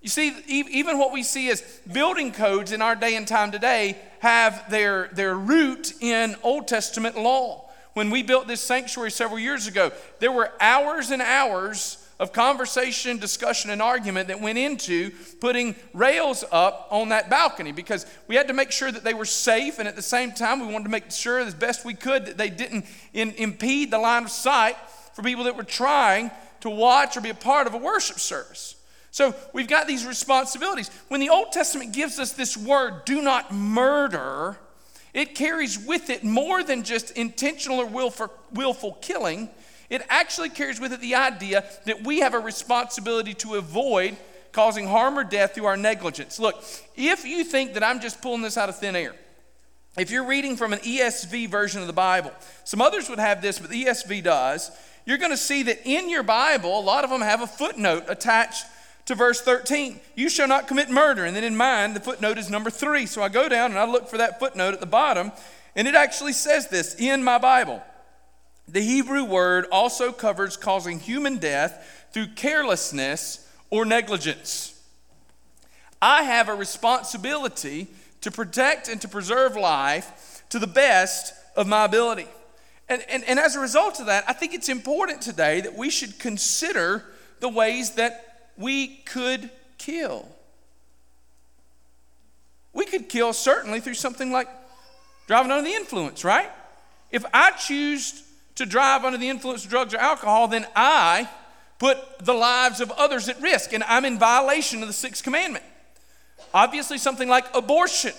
You 0.00 0.08
see, 0.08 0.34
even 0.48 0.98
what 0.98 1.12
we 1.12 1.22
see 1.22 1.48
as 1.48 1.62
building 1.90 2.32
codes 2.32 2.72
in 2.72 2.82
our 2.82 2.96
day 2.96 3.14
and 3.14 3.26
time 3.26 3.52
today 3.52 3.96
have 4.18 4.68
their, 4.68 5.08
their 5.12 5.36
root 5.36 5.92
in 6.00 6.34
Old 6.42 6.66
Testament 6.66 7.16
law. 7.16 7.70
When 7.92 8.10
we 8.10 8.24
built 8.24 8.48
this 8.48 8.60
sanctuary 8.60 9.12
several 9.12 9.38
years 9.38 9.68
ago, 9.68 9.92
there 10.18 10.32
were 10.32 10.50
hours 10.60 11.12
and 11.12 11.22
hours 11.22 12.01
of 12.22 12.32
conversation, 12.32 13.18
discussion, 13.18 13.68
and 13.68 13.82
argument 13.82 14.28
that 14.28 14.40
went 14.40 14.56
into 14.56 15.10
putting 15.40 15.74
rails 15.92 16.44
up 16.52 16.86
on 16.88 17.08
that 17.08 17.28
balcony 17.28 17.72
because 17.72 18.06
we 18.28 18.36
had 18.36 18.46
to 18.46 18.54
make 18.54 18.70
sure 18.70 18.92
that 18.92 19.02
they 19.02 19.12
were 19.12 19.24
safe, 19.24 19.80
and 19.80 19.88
at 19.88 19.96
the 19.96 20.02
same 20.02 20.30
time, 20.30 20.60
we 20.60 20.72
wanted 20.72 20.84
to 20.84 20.90
make 20.90 21.10
sure 21.10 21.40
as 21.40 21.52
best 21.52 21.84
we 21.84 21.94
could 21.94 22.26
that 22.26 22.38
they 22.38 22.48
didn't 22.48 22.86
in, 23.12 23.32
impede 23.32 23.90
the 23.90 23.98
line 23.98 24.22
of 24.22 24.30
sight 24.30 24.76
for 25.14 25.22
people 25.22 25.42
that 25.44 25.56
were 25.56 25.64
trying 25.64 26.30
to 26.60 26.70
watch 26.70 27.16
or 27.16 27.20
be 27.20 27.30
a 27.30 27.34
part 27.34 27.66
of 27.66 27.74
a 27.74 27.78
worship 27.78 28.20
service. 28.20 28.76
So 29.10 29.34
we've 29.52 29.66
got 29.66 29.88
these 29.88 30.06
responsibilities. 30.06 30.92
When 31.08 31.18
the 31.18 31.30
Old 31.30 31.50
Testament 31.50 31.92
gives 31.92 32.20
us 32.20 32.34
this 32.34 32.56
word, 32.56 33.04
do 33.04 33.20
not 33.20 33.52
murder, 33.52 34.56
it 35.12 35.34
carries 35.34 35.76
with 35.76 36.08
it 36.08 36.22
more 36.22 36.62
than 36.62 36.84
just 36.84 37.10
intentional 37.16 37.80
or 37.80 37.86
willful, 37.86 38.32
willful 38.52 38.92
killing 39.02 39.50
it 39.92 40.00
actually 40.08 40.48
carries 40.48 40.80
with 40.80 40.94
it 40.94 41.02
the 41.02 41.16
idea 41.16 41.64
that 41.84 42.02
we 42.02 42.20
have 42.20 42.32
a 42.32 42.38
responsibility 42.38 43.34
to 43.34 43.56
avoid 43.56 44.16
causing 44.50 44.86
harm 44.86 45.18
or 45.18 45.22
death 45.22 45.54
through 45.54 45.66
our 45.66 45.76
negligence. 45.76 46.38
Look, 46.38 46.64
if 46.96 47.26
you 47.26 47.44
think 47.44 47.74
that 47.74 47.84
I'm 47.84 48.00
just 48.00 48.22
pulling 48.22 48.40
this 48.40 48.56
out 48.56 48.70
of 48.70 48.78
thin 48.78 48.96
air, 48.96 49.14
if 49.98 50.10
you're 50.10 50.24
reading 50.24 50.56
from 50.56 50.72
an 50.72 50.78
ESV 50.78 51.50
version 51.50 51.82
of 51.82 51.88
the 51.88 51.92
Bible, 51.92 52.32
some 52.64 52.80
others 52.80 53.10
would 53.10 53.18
have 53.18 53.42
this, 53.42 53.58
but 53.58 53.68
the 53.68 53.84
ESV 53.84 54.22
does, 54.22 54.70
you're 55.04 55.18
going 55.18 55.30
to 55.30 55.36
see 55.36 55.62
that 55.64 55.80
in 55.84 56.08
your 56.08 56.22
Bible, 56.22 56.78
a 56.78 56.80
lot 56.80 57.04
of 57.04 57.10
them 57.10 57.20
have 57.20 57.42
a 57.42 57.46
footnote 57.46 58.04
attached 58.08 58.64
to 59.04 59.14
verse 59.14 59.42
13. 59.42 60.00
You 60.14 60.30
shall 60.30 60.48
not 60.48 60.68
commit 60.68 60.88
murder. 60.88 61.26
And 61.26 61.36
then 61.36 61.44
in 61.44 61.54
mine, 61.54 61.92
the 61.92 62.00
footnote 62.00 62.38
is 62.38 62.48
number 62.48 62.70
three. 62.70 63.04
So 63.04 63.22
I 63.22 63.28
go 63.28 63.46
down 63.46 63.72
and 63.72 63.78
I 63.78 63.84
look 63.84 64.08
for 64.08 64.16
that 64.16 64.38
footnote 64.38 64.72
at 64.72 64.80
the 64.80 64.86
bottom, 64.86 65.32
and 65.76 65.86
it 65.86 65.94
actually 65.94 66.32
says 66.32 66.68
this 66.68 66.94
in 66.94 67.22
my 67.22 67.36
Bible. 67.36 67.82
The 68.72 68.80
Hebrew 68.80 69.24
word 69.24 69.66
also 69.70 70.12
covers 70.12 70.56
causing 70.56 70.98
human 70.98 71.36
death 71.36 72.08
through 72.12 72.28
carelessness 72.28 73.46
or 73.68 73.84
negligence. 73.84 74.80
I 76.00 76.22
have 76.22 76.48
a 76.48 76.54
responsibility 76.54 77.88
to 78.22 78.30
protect 78.30 78.88
and 78.88 78.98
to 79.02 79.08
preserve 79.08 79.56
life 79.56 80.42
to 80.48 80.58
the 80.58 80.66
best 80.66 81.34
of 81.54 81.66
my 81.66 81.84
ability. 81.84 82.26
And, 82.88 83.04
and, 83.10 83.22
and 83.24 83.38
as 83.38 83.56
a 83.56 83.60
result 83.60 84.00
of 84.00 84.06
that, 84.06 84.24
I 84.26 84.32
think 84.32 84.54
it's 84.54 84.70
important 84.70 85.20
today 85.20 85.60
that 85.60 85.76
we 85.76 85.90
should 85.90 86.18
consider 86.18 87.04
the 87.40 87.50
ways 87.50 87.92
that 87.92 88.48
we 88.56 88.88
could 89.04 89.50
kill. 89.76 90.26
We 92.72 92.86
could 92.86 93.10
kill 93.10 93.34
certainly 93.34 93.80
through 93.80 93.94
something 93.94 94.32
like 94.32 94.48
driving 95.26 95.52
under 95.52 95.68
the 95.68 95.74
influence, 95.74 96.24
right? 96.24 96.50
If 97.10 97.24
I 97.34 97.50
choose 97.50 98.22
to 98.56 98.66
drive 98.66 99.04
under 99.04 99.18
the 99.18 99.28
influence 99.28 99.64
of 99.64 99.70
drugs 99.70 99.94
or 99.94 99.98
alcohol, 99.98 100.48
then 100.48 100.66
I 100.76 101.28
put 101.78 101.98
the 102.20 102.34
lives 102.34 102.80
of 102.80 102.90
others 102.92 103.28
at 103.28 103.40
risk, 103.40 103.72
and 103.72 103.82
I'm 103.84 104.04
in 104.04 104.18
violation 104.18 104.82
of 104.82 104.88
the 104.88 104.94
sixth 104.94 105.24
commandment. 105.24 105.64
Obviously, 106.54 106.98
something 106.98 107.28
like 107.28 107.44
abortion 107.54 108.12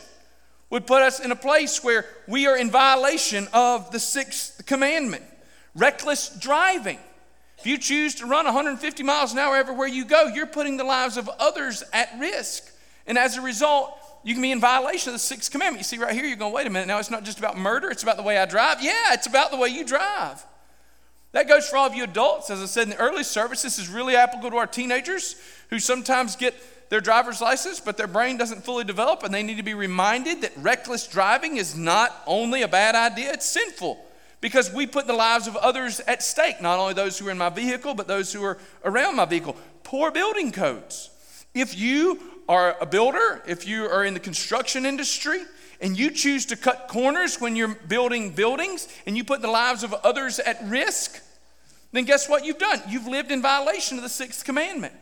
would 0.69 0.87
put 0.87 1.01
us 1.01 1.19
in 1.19 1.31
a 1.31 1.35
place 1.35 1.83
where 1.83 2.05
we 2.27 2.47
are 2.47 2.57
in 2.57 2.71
violation 2.71 3.47
of 3.53 3.91
the 3.91 3.99
sixth 3.99 4.65
commandment. 4.65 5.23
Reckless 5.75 6.29
driving. 6.39 6.99
If 7.59 7.67
you 7.67 7.77
choose 7.77 8.15
to 8.15 8.25
run 8.25 8.45
150 8.45 9.03
miles 9.03 9.31
an 9.31 9.39
hour 9.39 9.55
everywhere 9.55 9.87
you 9.87 10.03
go, 10.03 10.27
you're 10.27 10.47
putting 10.47 10.77
the 10.77 10.83
lives 10.83 11.15
of 11.15 11.29
others 11.39 11.83
at 11.93 12.09
risk. 12.19 12.69
And 13.07 13.17
as 13.17 13.37
a 13.37 13.41
result, 13.41 13.97
you 14.23 14.33
can 14.33 14.41
be 14.41 14.51
in 14.51 14.59
violation 14.59 15.09
of 15.09 15.13
the 15.13 15.19
sixth 15.19 15.51
commandment. 15.51 15.79
You 15.79 15.83
see 15.83 15.97
right 15.97 16.13
here, 16.13 16.25
you're 16.25 16.37
going, 16.37 16.53
wait 16.53 16.67
a 16.67 16.69
minute, 16.69 16.87
now 16.87 16.99
it's 16.99 17.11
not 17.11 17.23
just 17.23 17.39
about 17.39 17.57
murder, 17.57 17.89
it's 17.89 18.03
about 18.03 18.17
the 18.17 18.23
way 18.23 18.37
I 18.37 18.45
drive. 18.45 18.81
Yeah, 18.81 19.13
it's 19.13 19.27
about 19.27 19.51
the 19.51 19.57
way 19.57 19.69
you 19.69 19.85
drive. 19.85 20.43
That 21.33 21.47
goes 21.47 21.67
for 21.67 21.77
all 21.77 21.87
of 21.87 21.95
you 21.95 22.03
adults. 22.03 22.49
As 22.49 22.61
I 22.61 22.65
said 22.65 22.83
in 22.83 22.89
the 22.91 22.97
early 22.97 23.23
service, 23.23 23.63
this 23.63 23.79
is 23.79 23.89
really 23.89 24.15
applicable 24.15 24.51
to 24.51 24.57
our 24.57 24.67
teenagers 24.67 25.35
who 25.69 25.79
sometimes 25.79 26.35
get 26.35 26.53
their 26.89 27.01
driver's 27.01 27.41
license, 27.41 27.79
but 27.79 27.97
their 27.97 28.07
brain 28.07 28.37
doesn't 28.37 28.63
fully 28.63 28.83
develop, 28.83 29.23
and 29.23 29.33
they 29.33 29.41
need 29.41 29.57
to 29.57 29.63
be 29.63 29.73
reminded 29.73 30.41
that 30.41 30.51
reckless 30.57 31.07
driving 31.07 31.57
is 31.57 31.75
not 31.75 32.15
only 32.27 32.61
a 32.61 32.67
bad 32.67 32.93
idea, 32.93 33.33
it's 33.33 33.47
sinful 33.47 33.97
because 34.41 34.71
we 34.71 34.85
put 34.85 35.07
the 35.07 35.13
lives 35.13 35.47
of 35.47 35.55
others 35.55 36.01
at 36.01 36.21
stake, 36.21 36.61
not 36.61 36.77
only 36.77 36.93
those 36.93 37.17
who 37.17 37.27
are 37.27 37.31
in 37.31 37.37
my 37.37 37.49
vehicle, 37.49 37.95
but 37.95 38.07
those 38.07 38.31
who 38.31 38.43
are 38.43 38.59
around 38.85 39.15
my 39.15 39.25
vehicle. 39.25 39.55
Poor 39.83 40.11
building 40.11 40.51
codes. 40.51 41.09
If 41.55 41.77
you 41.77 42.19
are 42.47 42.75
a 42.79 42.85
builder, 42.85 43.41
if 43.47 43.67
you 43.67 43.85
are 43.85 44.03
in 44.03 44.13
the 44.13 44.19
construction 44.19 44.85
industry, 44.85 45.39
and 45.81 45.97
you 45.97 46.11
choose 46.11 46.45
to 46.47 46.55
cut 46.55 46.87
corners 46.87 47.41
when 47.41 47.55
you're 47.55 47.75
building 47.75 48.31
buildings 48.31 48.87
and 49.05 49.17
you 49.17 49.23
put 49.23 49.41
the 49.41 49.49
lives 49.49 49.83
of 49.83 49.93
others 49.93 50.39
at 50.39 50.57
risk, 50.63 51.21
then 51.91 52.05
guess 52.05 52.29
what 52.29 52.45
you've 52.45 52.57
done? 52.57 52.81
You've 52.87 53.07
lived 53.07 53.31
in 53.31 53.41
violation 53.41 53.97
of 53.97 54.03
the 54.03 54.09
sixth 54.09 54.45
commandment. 54.45 54.93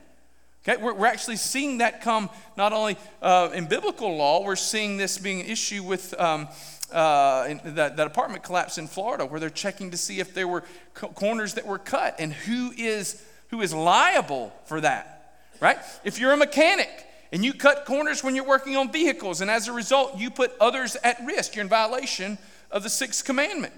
Okay, 0.64 0.82
we're, 0.82 0.94
we're 0.94 1.08
actually 1.08 1.38
seeing 1.38 1.80
that 1.80 2.02
come 2.02 2.30
not 2.58 2.74
only 2.74 2.98
uh, 3.22 3.50
in 3.54 3.66
biblical 3.66 4.16
law, 4.16 4.44
we're 4.44 4.56
seeing 4.56 4.98
this 4.98 5.18
being 5.18 5.42
an 5.42 5.48
issue 5.48 5.84
with 5.84 6.20
um, 6.20 6.48
uh, 6.92 7.54
that, 7.64 7.98
that 7.98 8.08
apartment 8.08 8.44
collapse 8.44 8.78
in 8.78 8.88
Florida, 8.88 9.26
where 9.26 9.40
they're 9.40 9.50
checking 9.50 9.92
to 9.92 9.98
see 9.98 10.20
if 10.20 10.34
there 10.34 10.48
were 10.48 10.64
co- 10.94 11.10
corners 11.10 11.56
that 11.56 11.66
were 11.66 11.80
cut 11.80 12.16
and 12.20 12.34
who 12.34 12.72
is 12.78 13.24
who 13.50 13.62
is 13.62 13.74
liable 13.74 14.54
for 14.66 14.82
that. 14.82 15.36
Right? 15.60 15.78
If 16.04 16.20
you're 16.20 16.32
a 16.32 16.38
mechanic 16.38 16.90
and 17.32 17.46
you 17.46 17.54
cut 17.54 17.86
corners 17.86 18.24
when 18.24 18.36
you're 18.36 18.46
working 18.46 18.76
on 18.76 18.92
vehicles, 18.92 19.42
and 19.42 19.50
as 19.50 19.68
a 19.68 19.74
result, 19.74 20.18
you 20.18 20.30
put 20.30 20.52
others 20.60 20.98
at 21.04 21.18
risk. 21.26 21.56
You're 21.56 21.64
in 21.64 21.70
violation 21.70 22.38
of 22.70 22.84
the 22.84 22.90
sixth 22.90 23.24
commandment. 23.24 23.74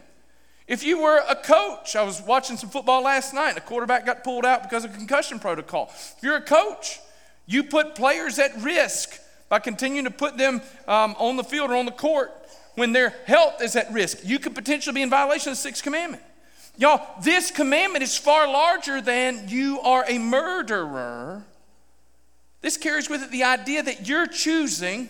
If 0.67 0.83
you 0.83 1.01
were 1.01 1.21
a 1.29 1.35
coach, 1.35 1.95
I 1.95 2.03
was 2.03 2.21
watching 2.21 2.57
some 2.57 2.69
football 2.69 3.03
last 3.03 3.33
night, 3.33 3.57
a 3.57 3.61
quarterback 3.61 4.05
got 4.05 4.23
pulled 4.23 4.45
out 4.45 4.63
because 4.63 4.85
of 4.85 4.93
concussion 4.93 5.39
protocol. 5.39 5.91
If 5.93 6.17
you're 6.21 6.37
a 6.37 6.41
coach, 6.41 6.99
you 7.45 7.63
put 7.63 7.95
players 7.95 8.39
at 8.39 8.55
risk 8.61 9.19
by 9.49 9.59
continuing 9.59 10.05
to 10.05 10.11
put 10.11 10.37
them 10.37 10.61
um, 10.87 11.15
on 11.19 11.35
the 11.35 11.43
field 11.43 11.69
or 11.69 11.75
on 11.75 11.85
the 11.85 11.91
court 11.91 12.31
when 12.75 12.93
their 12.93 13.09
health 13.27 13.61
is 13.61 13.75
at 13.75 13.91
risk. 13.91 14.19
You 14.23 14.39
could 14.39 14.55
potentially 14.55 14.93
be 14.93 15.01
in 15.01 15.09
violation 15.09 15.51
of 15.51 15.57
the 15.57 15.61
sixth 15.61 15.83
commandment. 15.83 16.23
Y'all, 16.77 17.05
this 17.21 17.51
commandment 17.51 18.03
is 18.03 18.17
far 18.17 18.47
larger 18.47 18.99
than 18.99 19.47
you 19.47 19.79
are 19.81 20.05
a 20.07 20.17
murderer 20.17 21.43
this 22.63 22.77
carries 22.77 23.09
with 23.09 23.21
it 23.21 23.29
the 23.29 23.43
idea 23.43 23.83
that 23.83 24.07
you're 24.07 24.25
choosing, 24.25 25.09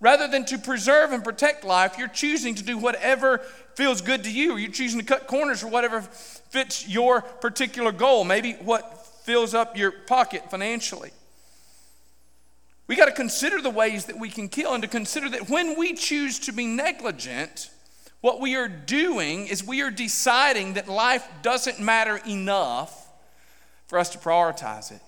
rather 0.00 0.26
than 0.26 0.44
to 0.46 0.58
preserve 0.58 1.12
and 1.12 1.22
protect 1.22 1.64
life, 1.64 1.96
you're 1.96 2.08
choosing 2.08 2.56
to 2.56 2.64
do 2.64 2.76
whatever 2.76 3.38
feels 3.76 4.00
good 4.00 4.24
to 4.24 4.30
you. 4.30 4.56
You're 4.56 4.72
choosing 4.72 4.98
to 4.98 5.06
cut 5.06 5.28
corners 5.28 5.60
for 5.60 5.68
whatever 5.68 6.00
fits 6.00 6.88
your 6.88 7.22
particular 7.22 7.92
goal, 7.92 8.24
maybe 8.24 8.54
what 8.54 9.06
fills 9.24 9.54
up 9.54 9.76
your 9.76 9.92
pocket 9.92 10.50
financially. 10.50 11.12
We 12.88 12.96
got 12.96 13.06
to 13.06 13.12
consider 13.12 13.62
the 13.62 13.70
ways 13.70 14.06
that 14.06 14.18
we 14.18 14.28
can 14.28 14.48
kill 14.48 14.74
and 14.74 14.82
to 14.82 14.88
consider 14.88 15.28
that 15.28 15.48
when 15.48 15.78
we 15.78 15.94
choose 15.94 16.40
to 16.40 16.52
be 16.52 16.66
negligent, 16.66 17.70
what 18.22 18.40
we 18.40 18.56
are 18.56 18.66
doing 18.66 19.46
is 19.46 19.62
we 19.64 19.82
are 19.82 19.90
deciding 19.92 20.74
that 20.74 20.88
life 20.88 21.28
doesn't 21.42 21.78
matter 21.78 22.16
enough 22.26 23.06
for 23.86 24.00
us 24.00 24.10
to 24.10 24.18
prioritize 24.18 24.90
it. 24.90 25.00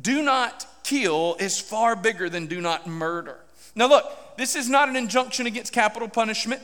Do 0.00 0.22
not 0.22 0.66
kill 0.84 1.36
is 1.38 1.60
far 1.60 1.94
bigger 1.96 2.28
than 2.28 2.46
do 2.46 2.60
not 2.60 2.86
murder. 2.86 3.38
Now, 3.74 3.88
look, 3.88 4.36
this 4.36 4.56
is 4.56 4.68
not 4.68 4.88
an 4.88 4.96
injunction 4.96 5.46
against 5.46 5.72
capital 5.72 6.08
punishment. 6.08 6.62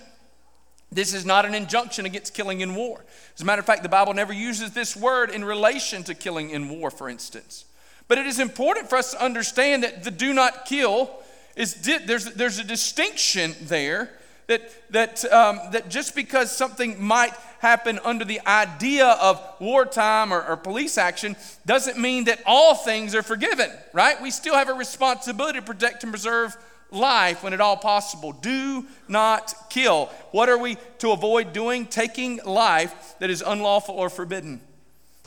This 0.91 1.13
is 1.13 1.27
not 1.27 1.45
an 1.45 1.55
injunction 1.55 2.07
against 2.07 2.33
killing 2.33 2.61
in 2.61 2.75
war. 2.75 3.05
As 3.35 3.43
a 3.43 3.45
matter 3.45 3.61
of 3.61 3.67
fact, 3.67 3.83
the 3.83 3.89
Bible 3.89 4.15
never 4.15 4.33
uses 4.33 4.73
this 4.73 4.97
word 4.97 5.31
in 5.31 5.45
relation 5.45 6.03
to 6.05 6.15
killing 6.15 6.51
in 6.51 6.69
war, 6.69 6.91
for 6.91 7.09
instance. 7.09 7.67
But 8.09 8.17
it 8.17 8.27
is 8.27 8.41
important 8.41 8.89
for 8.89 8.97
us 8.97 9.13
to 9.13 9.23
understand 9.23 9.83
that 9.83 10.03
the 10.03 10.11
do 10.11 10.33
not 10.33 10.65
kill 10.65 11.11
is 11.57 11.75
there's, 11.75 12.25
there's 12.35 12.59
a 12.59 12.65
distinction 12.65 13.55
there 13.63 14.11
that, 14.49 14.91
that, 14.91 15.25
um, 15.33 15.61
that 15.73 15.89
just 15.89 16.15
because 16.15 16.55
something 16.55 17.03
might 17.03 17.35
happen 17.61 18.01
under 18.05 18.25
the 18.25 18.41
idea 18.47 19.07
of 19.07 19.43
wartime 19.61 20.33
or, 20.33 20.43
or 20.43 20.57
police 20.57 20.97
action 20.97 21.37
doesn't 21.67 21.99
mean 21.99 22.25
that 22.25 22.41
all 22.47 22.75
things 22.75 23.15
are 23.15 23.23
forgiven, 23.23 23.71
right? 23.93 24.21
We 24.21 24.31
still 24.31 24.55
have 24.55 24.69
a 24.69 24.75
responsibility 24.75 25.59
to 25.59 25.65
protect 25.65 26.03
and 26.03 26.13
preserve 26.13 26.57
life 26.91 27.43
when 27.43 27.53
at 27.53 27.61
all 27.61 27.77
possible. 27.77 28.33
Do 28.33 28.87
not 29.07 29.55
kill. 29.69 30.07
What 30.31 30.49
are 30.49 30.59
we 30.59 30.79
to 31.01 31.11
avoid 31.13 31.53
doing? 31.53 31.87
Taking 31.87 32.41
life 32.45 33.15
that 33.19 33.29
is 33.29 33.43
unlawful 33.43 33.95
or 33.97 34.09
forbidden. 34.09 34.63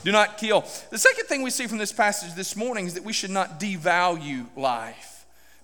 Do 0.03 0.11
not 0.11 0.39
kill. 0.39 0.61
The 0.89 0.97
second 0.97 1.25
thing 1.25 1.43
we 1.43 1.51
see 1.51 1.67
from 1.67 1.77
this 1.77 1.91
passage 1.91 2.33
this 2.33 2.55
morning 2.55 2.87
is 2.87 2.95
that 2.95 3.03
we 3.03 3.13
should 3.13 3.29
not 3.29 3.59
devalue 3.59 4.47
life. 4.55 5.10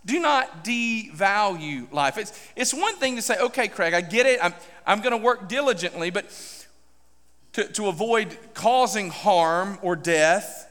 Do 0.06 0.20
not 0.20 0.64
devalue 0.64 1.92
life. 1.92 2.18
It's, 2.18 2.40
it's 2.56 2.74
one 2.74 2.96
thing 2.96 3.18
to 3.18 3.22
say, 3.22 3.38
okay, 3.38 3.68
Craig, 3.68 3.94
I 3.94 4.02
get 4.02 4.26
it. 4.26 4.40
I'm, 4.42 4.54
I'm 4.86 5.02
going 5.02 5.12
to 5.12 5.24
work 5.24 5.50
diligently, 5.50 6.10
but 6.10 6.26
to, 7.54 7.66
to 7.74 7.88
avoid 7.88 8.38
causing 8.54 9.10
harm 9.10 9.80
or 9.82 9.96
death. 9.96 10.70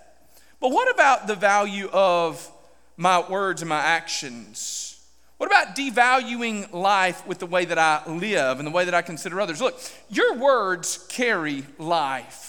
But 0.60 0.70
what 0.70 0.92
about 0.94 1.26
the 1.26 1.34
value 1.34 1.88
of 1.92 2.50
my 2.96 3.28
words 3.28 3.60
and 3.60 3.68
my 3.68 3.80
actions? 3.80 5.04
What 5.36 5.48
about 5.48 5.76
devaluing 5.76 6.72
life 6.72 7.26
with 7.26 7.40
the 7.40 7.46
way 7.46 7.66
that 7.66 7.78
I 7.78 8.02
live 8.10 8.58
and 8.58 8.66
the 8.66 8.70
way 8.70 8.86
that 8.86 8.94
I 8.94 9.02
consider 9.02 9.38
others? 9.40 9.60
Look, 9.60 9.78
your 10.08 10.34
words 10.34 11.06
carry 11.10 11.66
life. 11.78 12.45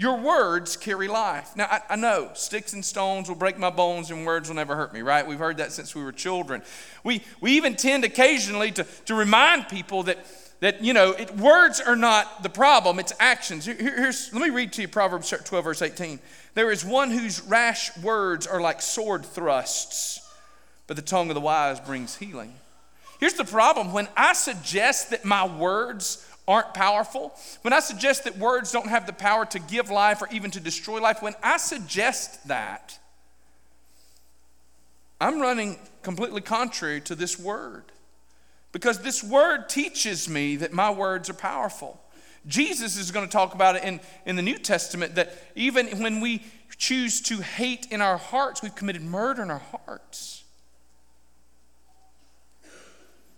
Your 0.00 0.16
words 0.16 0.78
carry 0.78 1.08
life. 1.08 1.54
Now, 1.56 1.66
I, 1.70 1.82
I, 1.90 1.96
know 1.96 2.30
sticks 2.32 2.72
and 2.72 2.82
stones 2.82 3.28
will 3.28 3.36
break 3.36 3.58
my 3.58 3.68
bones 3.68 4.10
and 4.10 4.24
words 4.24 4.48
will 4.48 4.56
never 4.56 4.74
hurt 4.74 4.94
me, 4.94 5.02
right? 5.02 5.26
We've 5.26 5.38
heard 5.38 5.58
that 5.58 5.72
since 5.72 5.94
we 5.94 6.02
were 6.02 6.10
children. 6.10 6.62
We, 7.04 7.22
we 7.42 7.52
even 7.52 7.76
tend 7.76 8.02
occasionally 8.04 8.72
to, 8.72 8.84
to 9.04 9.14
remind 9.14 9.68
people 9.68 10.04
that 10.04 10.16
that, 10.60 10.82
you 10.82 10.94
know, 10.94 11.12
it, 11.12 11.36
words 11.36 11.80
are 11.82 11.96
not 11.96 12.42
the 12.42 12.48
problem, 12.48 12.98
it's 12.98 13.12
actions. 13.18 13.66
Here, 13.66 13.74
here's, 13.74 14.32
let 14.32 14.40
me 14.40 14.48
read 14.48 14.72
to 14.74 14.82
you 14.82 14.88
Proverbs 14.88 15.30
12, 15.30 15.64
verse 15.64 15.82
18. 15.82 16.18
There 16.54 16.70
is 16.70 16.82
one 16.82 17.10
whose 17.10 17.42
rash 17.42 17.96
words 17.98 18.46
are 18.46 18.60
like 18.60 18.80
sword 18.80 19.24
thrusts, 19.24 20.26
but 20.86 20.96
the 20.96 21.02
tongue 21.02 21.28
of 21.28 21.34
the 21.34 21.40
wise 21.40 21.80
brings 21.80 22.16
healing. 22.16 22.54
Here's 23.20 23.34
the 23.34 23.44
problem 23.44 23.92
when 23.92 24.08
I 24.16 24.32
suggest 24.32 25.10
that 25.10 25.26
my 25.26 25.46
words 25.46 26.26
aren't 26.48 26.74
powerful, 26.74 27.32
when 27.62 27.72
I 27.72 27.80
suggest 27.80 28.24
that 28.24 28.38
words 28.38 28.72
don't 28.72 28.88
have 28.88 29.06
the 29.06 29.12
power 29.12 29.44
to 29.46 29.58
give 29.58 29.90
life 29.90 30.22
or 30.22 30.28
even 30.30 30.50
to 30.52 30.60
destroy 30.60 31.00
life, 31.00 31.22
when 31.22 31.34
I 31.42 31.58
suggest 31.58 32.48
that, 32.48 32.98
I'm 35.20 35.40
running 35.40 35.78
completely 36.02 36.40
contrary 36.40 37.00
to 37.02 37.14
this 37.14 37.38
word 37.38 37.84
because 38.72 39.00
this 39.00 39.22
word 39.22 39.68
teaches 39.68 40.28
me 40.28 40.56
that 40.56 40.72
my 40.72 40.90
words 40.90 41.28
are 41.28 41.34
powerful. 41.34 42.00
Jesus 42.46 42.96
is 42.96 43.10
going 43.10 43.26
to 43.26 43.32
talk 43.32 43.54
about 43.54 43.76
it 43.76 43.84
in, 43.84 44.00
in 44.24 44.36
the 44.36 44.42
New 44.42 44.58
Testament 44.58 45.16
that 45.16 45.34
even 45.54 45.86
when 46.02 46.20
we 46.20 46.42
choose 46.78 47.20
to 47.22 47.38
hate 47.38 47.88
in 47.90 48.00
our 48.00 48.16
hearts, 48.16 48.62
we've 48.62 48.74
committed 48.74 49.02
murder 49.02 49.42
in 49.42 49.50
our 49.50 49.62
hearts. 49.86 50.39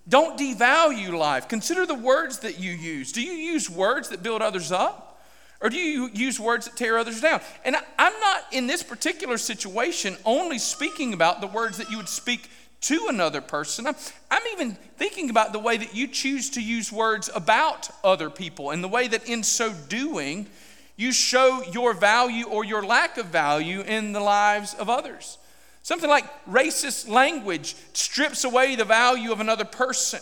Don't 0.08 0.38
devalue 0.38 1.16
life. 1.16 1.48
Consider 1.48 1.86
the 1.86 1.94
words 1.94 2.40
that 2.40 2.58
you 2.58 2.72
use. 2.72 3.12
Do 3.12 3.22
you 3.22 3.32
use 3.32 3.70
words 3.70 4.08
that 4.08 4.22
build 4.22 4.42
others 4.42 4.72
up? 4.72 5.20
Or 5.60 5.70
do 5.70 5.76
you 5.76 6.10
use 6.12 6.40
words 6.40 6.66
that 6.66 6.76
tear 6.76 6.98
others 6.98 7.20
down? 7.20 7.40
And 7.64 7.76
I'm 7.96 8.20
not 8.20 8.42
in 8.50 8.66
this 8.66 8.82
particular 8.82 9.38
situation 9.38 10.16
only 10.24 10.58
speaking 10.58 11.12
about 11.12 11.40
the 11.40 11.46
words 11.46 11.78
that 11.78 11.88
you 11.88 11.98
would 11.98 12.08
speak 12.08 12.50
to 12.82 13.06
another 13.08 13.40
person. 13.40 13.86
I'm, 13.86 13.94
even 14.52 14.72
thinking 14.96 15.30
about 15.30 15.52
the 15.52 15.60
way 15.60 15.76
that 15.76 15.94
you 15.94 16.08
choose 16.08 16.50
to 16.50 16.60
use 16.60 16.90
words 16.90 17.30
about 17.32 17.88
other 18.02 18.28
people 18.28 18.70
and 18.70 18.82
the 18.82 18.88
way 18.88 19.06
that 19.06 19.28
in 19.28 19.44
so 19.44 19.72
doing, 19.88 20.48
you 20.96 21.12
show 21.12 21.62
your 21.72 21.94
value 21.94 22.46
or 22.46 22.64
your 22.64 22.84
lack 22.84 23.18
of 23.18 23.26
value 23.26 23.82
in 23.82 24.12
the 24.12 24.20
lives 24.20 24.74
of 24.74 24.90
others. 24.90 25.38
Something 25.82 26.08
like 26.08 26.24
racist 26.46 27.08
language 27.08 27.74
strips 27.92 28.44
away 28.44 28.76
the 28.76 28.84
value 28.84 29.32
of 29.32 29.40
another 29.40 29.64
person 29.64 30.20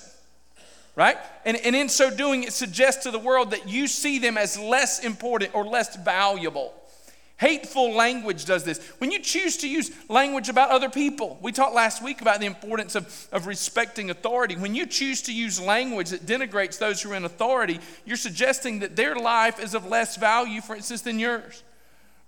right? 0.97 1.17
And, 1.45 1.57
and 1.57 1.75
in 1.75 1.89
so 1.89 2.15
doing, 2.15 2.43
it 2.43 2.53
suggests 2.53 3.05
to 3.05 3.11
the 3.11 3.19
world 3.19 3.53
that 3.53 3.69
you 3.69 3.87
see 3.87 4.19
them 4.19 4.37
as 4.37 4.59
less 4.59 5.03
important 5.03 5.55
or 5.55 5.65
less 5.65 5.97
valuable. 5.97 6.75
Hateful 7.39 7.95
language 7.95 8.45
does 8.45 8.65
this. 8.65 8.87
When 8.99 9.11
you 9.11 9.19
choose 9.19 9.57
to 9.59 9.69
use 9.69 9.91
language 10.11 10.51
about 10.51 10.71
other 10.71 10.91
people, 10.91 11.39
we 11.41 11.53
talked 11.53 11.75
last 11.75 12.05
week 12.05 12.21
about 12.21 12.39
the 12.39 12.45
importance 12.45 12.95
of, 12.97 13.29
of 13.33 13.47
respecting 13.47 14.11
authority. 14.11 14.57
When 14.57 14.75
you 14.75 14.85
choose 14.85 15.23
to 15.23 15.33
use 15.33 15.59
language 15.59 16.11
that 16.11 16.27
denigrates 16.27 16.79
those 16.79 17.01
who 17.01 17.13
are 17.13 17.15
in 17.15 17.25
authority, 17.25 17.81
you're 18.05 18.19
suggesting 18.19 18.81
that 18.81 18.95
their 18.95 19.17
life 19.17 19.59
is 19.59 19.73
of 19.73 19.87
less 19.87 20.19
value, 20.19 20.61
for 20.61 20.77
instance, 20.77 21.01
than 21.01 21.19
yours 21.19 21.63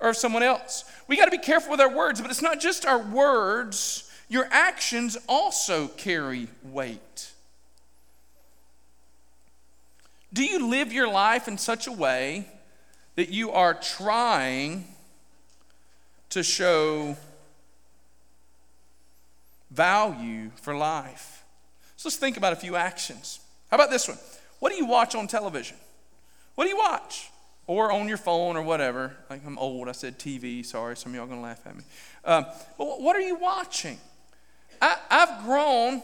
or 0.02 0.12
someone 0.12 0.42
else. 0.42 0.84
We 1.08 1.16
got 1.16 1.24
to 1.26 1.30
be 1.30 1.38
careful 1.38 1.70
with 1.70 1.80
our 1.80 1.94
words, 1.94 2.20
but 2.20 2.30
it's 2.30 2.42
not 2.42 2.60
just 2.60 2.84
our 2.84 2.98
words, 2.98 4.10
your 4.28 4.48
actions 4.50 5.16
also 5.28 5.88
carry 5.88 6.48
weight. 6.62 7.32
Do 10.32 10.44
you 10.44 10.68
live 10.68 10.92
your 10.92 11.08
life 11.08 11.48
in 11.48 11.56
such 11.58 11.86
a 11.86 11.92
way 11.92 12.46
that 13.16 13.28
you 13.28 13.50
are 13.50 13.74
trying 13.74 14.86
to 16.30 16.42
show 16.42 17.16
value 19.72 20.50
for 20.56 20.76
life. 20.76 21.44
So 21.96 22.08
let's 22.08 22.16
think 22.16 22.36
about 22.36 22.52
a 22.52 22.56
few 22.56 22.76
actions. 22.76 23.40
How 23.70 23.76
about 23.76 23.90
this 23.90 24.08
one? 24.08 24.18
What 24.58 24.70
do 24.70 24.76
you 24.76 24.86
watch 24.86 25.14
on 25.14 25.26
television? 25.26 25.76
What 26.54 26.64
do 26.64 26.70
you 26.70 26.76
watch? 26.76 27.30
Or 27.72 27.90
on 27.90 28.06
your 28.06 28.18
phone 28.18 28.58
or 28.58 28.62
whatever. 28.62 29.16
Like 29.30 29.46
I'm 29.46 29.56
old, 29.56 29.88
I 29.88 29.92
said 29.92 30.18
TV, 30.18 30.62
sorry, 30.62 30.94
some 30.94 31.12
of 31.12 31.16
y'all 31.16 31.26
gonna 31.26 31.40
laugh 31.40 31.66
at 31.66 31.74
me. 31.74 31.84
Um, 32.22 32.44
but 32.76 33.00
what 33.00 33.16
are 33.16 33.22
you 33.22 33.36
watching? 33.36 33.98
I, 34.82 34.96
I've 35.08 35.42
grown 35.46 36.02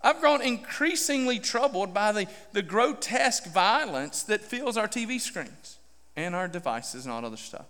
I've 0.00 0.20
grown 0.20 0.42
increasingly 0.42 1.40
troubled 1.40 1.92
by 1.92 2.12
the, 2.12 2.28
the 2.52 2.62
grotesque 2.62 3.46
violence 3.46 4.22
that 4.22 4.42
fills 4.42 4.76
our 4.76 4.86
TV 4.86 5.20
screens 5.20 5.78
and 6.14 6.36
our 6.36 6.46
devices 6.46 7.04
and 7.04 7.12
all 7.12 7.24
other 7.24 7.36
stuff. 7.36 7.66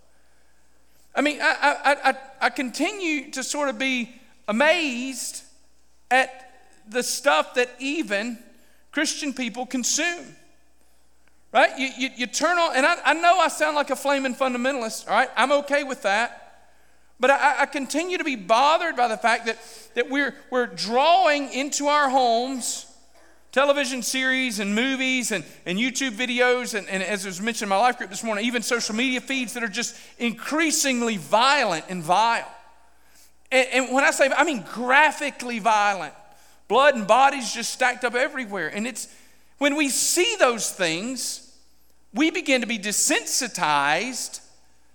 I 1.14 1.22
mean, 1.22 1.40
I, 1.40 1.56
I, 1.62 2.10
I, 2.10 2.14
I 2.42 2.50
continue 2.50 3.30
to 3.30 3.42
sort 3.42 3.70
of 3.70 3.78
be 3.78 4.14
amazed 4.46 5.42
at 6.10 6.52
the 6.86 7.02
stuff 7.02 7.54
that 7.54 7.70
even 7.78 8.38
Christian 8.92 9.32
people 9.32 9.64
consume. 9.64 10.36
Right? 11.52 11.78
You, 11.78 11.88
you, 11.96 12.10
you 12.16 12.26
turn 12.26 12.58
on, 12.58 12.76
and 12.76 12.84
I, 12.84 12.96
I 13.04 13.14
know 13.14 13.38
I 13.38 13.48
sound 13.48 13.74
like 13.74 13.90
a 13.90 13.96
flaming 13.96 14.34
fundamentalist, 14.34 15.08
all 15.08 15.14
right? 15.14 15.30
I'm 15.36 15.52
okay 15.52 15.82
with 15.82 16.02
that. 16.02 16.66
But 17.20 17.30
I, 17.30 17.62
I, 17.62 17.66
continue 17.66 18.18
to 18.18 18.24
be 18.24 18.36
bothered 18.36 18.94
by 18.94 19.08
the 19.08 19.16
fact 19.16 19.46
that, 19.46 19.58
that 19.94 20.08
we're, 20.08 20.36
we're 20.50 20.66
drawing 20.66 21.52
into 21.52 21.88
our 21.88 22.08
homes 22.08 22.86
television 23.50 24.02
series 24.02 24.60
and 24.60 24.74
movies 24.74 25.32
and, 25.32 25.44
and 25.66 25.78
YouTube 25.78 26.12
videos, 26.12 26.78
and, 26.78 26.88
and 26.88 27.02
as 27.02 27.24
was 27.24 27.40
mentioned 27.40 27.64
in 27.64 27.70
my 27.70 27.78
life 27.78 27.98
group 27.98 28.10
this 28.10 28.22
morning, 28.22 28.44
even 28.44 28.62
social 28.62 28.94
media 28.94 29.20
feeds 29.20 29.54
that 29.54 29.62
are 29.62 29.68
just 29.68 29.96
increasingly 30.18 31.16
violent 31.16 31.84
and 31.88 32.02
vile. 32.02 32.48
And, 33.50 33.66
and 33.72 33.94
when 33.94 34.04
I 34.04 34.10
say, 34.10 34.30
I 34.30 34.44
mean 34.44 34.64
graphically 34.72 35.58
violent. 35.58 36.14
Blood 36.68 36.96
and 36.96 37.06
bodies 37.06 37.52
just 37.52 37.72
stacked 37.72 38.04
up 38.04 38.14
everywhere. 38.14 38.68
And 38.68 38.86
it's 38.86 39.08
when 39.58 39.76
we 39.76 39.88
see 39.88 40.36
those 40.38 40.70
things, 40.70 41.56
we 42.14 42.30
begin 42.30 42.60
to 42.60 42.66
be 42.66 42.78
desensitized 42.78 44.40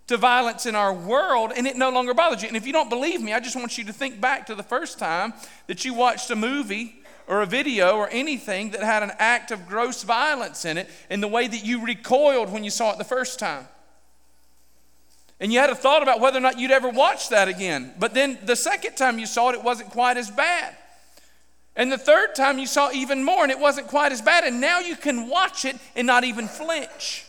to 0.07 0.17
violence 0.17 0.65
in 0.65 0.75
our 0.75 0.93
world 0.93 1.53
and 1.55 1.67
it 1.67 1.77
no 1.77 1.89
longer 1.89 2.13
bothers 2.13 2.41
you. 2.41 2.47
And 2.47 2.57
if 2.57 2.65
you 2.65 2.73
don't 2.73 2.89
believe 2.89 3.21
me, 3.21 3.33
I 3.33 3.39
just 3.39 3.55
want 3.55 3.77
you 3.77 3.83
to 3.85 3.93
think 3.93 4.19
back 4.19 4.47
to 4.47 4.55
the 4.55 4.63
first 4.63 4.99
time 4.99 5.33
that 5.67 5.85
you 5.85 5.93
watched 5.93 6.29
a 6.31 6.35
movie 6.35 6.95
or 7.27 7.41
a 7.41 7.45
video 7.45 7.95
or 7.95 8.09
anything 8.09 8.71
that 8.71 8.83
had 8.83 9.03
an 9.03 9.11
act 9.17 9.51
of 9.51 9.67
gross 9.67 10.03
violence 10.03 10.65
in 10.65 10.77
it 10.77 10.89
and 11.09 11.23
the 11.23 11.27
way 11.27 11.47
that 11.47 11.63
you 11.63 11.85
recoiled 11.85 12.51
when 12.51 12.63
you 12.63 12.69
saw 12.69 12.91
it 12.91 12.97
the 12.97 13.03
first 13.03 13.39
time. 13.39 13.67
And 15.39 15.51
you 15.51 15.59
had 15.59 15.69
a 15.69 15.75
thought 15.75 16.03
about 16.03 16.19
whether 16.19 16.37
or 16.37 16.41
not 16.41 16.59
you'd 16.59 16.71
ever 16.71 16.89
watch 16.89 17.29
that 17.29 17.47
again. 17.47 17.93
But 17.99 18.13
then 18.13 18.39
the 18.43 18.55
second 18.55 18.95
time 18.95 19.19
you 19.19 19.25
saw 19.25 19.49
it, 19.49 19.55
it 19.55 19.63
wasn't 19.63 19.89
quite 19.89 20.17
as 20.17 20.29
bad. 20.29 20.75
And 21.75 21.91
the 21.91 21.97
third 21.97 22.35
time 22.35 22.59
you 22.59 22.67
saw 22.67 22.91
even 22.91 23.23
more 23.23 23.43
and 23.43 23.51
it 23.51 23.59
wasn't 23.59 23.87
quite 23.87 24.11
as 24.11 24.21
bad. 24.21 24.43
And 24.43 24.61
now 24.61 24.79
you 24.79 24.95
can 24.95 25.27
watch 25.27 25.65
it 25.65 25.77
and 25.95 26.05
not 26.05 26.23
even 26.23 26.47
flinch. 26.47 27.25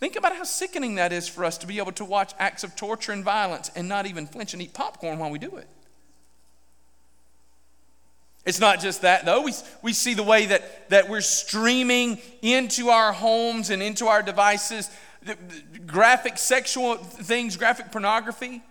Think 0.00 0.16
about 0.16 0.36
how 0.36 0.44
sickening 0.44 0.96
that 0.96 1.12
is 1.12 1.28
for 1.28 1.44
us 1.44 1.58
to 1.58 1.66
be 1.66 1.78
able 1.78 1.92
to 1.92 2.04
watch 2.04 2.32
acts 2.38 2.64
of 2.64 2.76
torture 2.76 3.12
and 3.12 3.24
violence 3.24 3.70
and 3.74 3.88
not 3.88 4.06
even 4.06 4.26
flinch 4.26 4.52
and 4.52 4.62
eat 4.62 4.72
popcorn 4.72 5.18
while 5.18 5.30
we 5.30 5.38
do 5.38 5.56
it. 5.56 5.68
It's 8.44 8.60
not 8.60 8.80
just 8.80 9.02
that, 9.02 9.24
though. 9.24 9.42
We, 9.42 9.52
we 9.82 9.92
see 9.92 10.14
the 10.14 10.22
way 10.22 10.46
that, 10.46 10.88
that 10.90 11.08
we're 11.08 11.20
streaming 11.20 12.18
into 12.40 12.88
our 12.88 13.12
homes 13.12 13.70
and 13.70 13.82
into 13.82 14.06
our 14.06 14.22
devices 14.22 14.88
graphic 15.86 16.38
sexual 16.38 16.96
things, 16.96 17.56
graphic 17.56 17.90
pornography. 17.92 18.62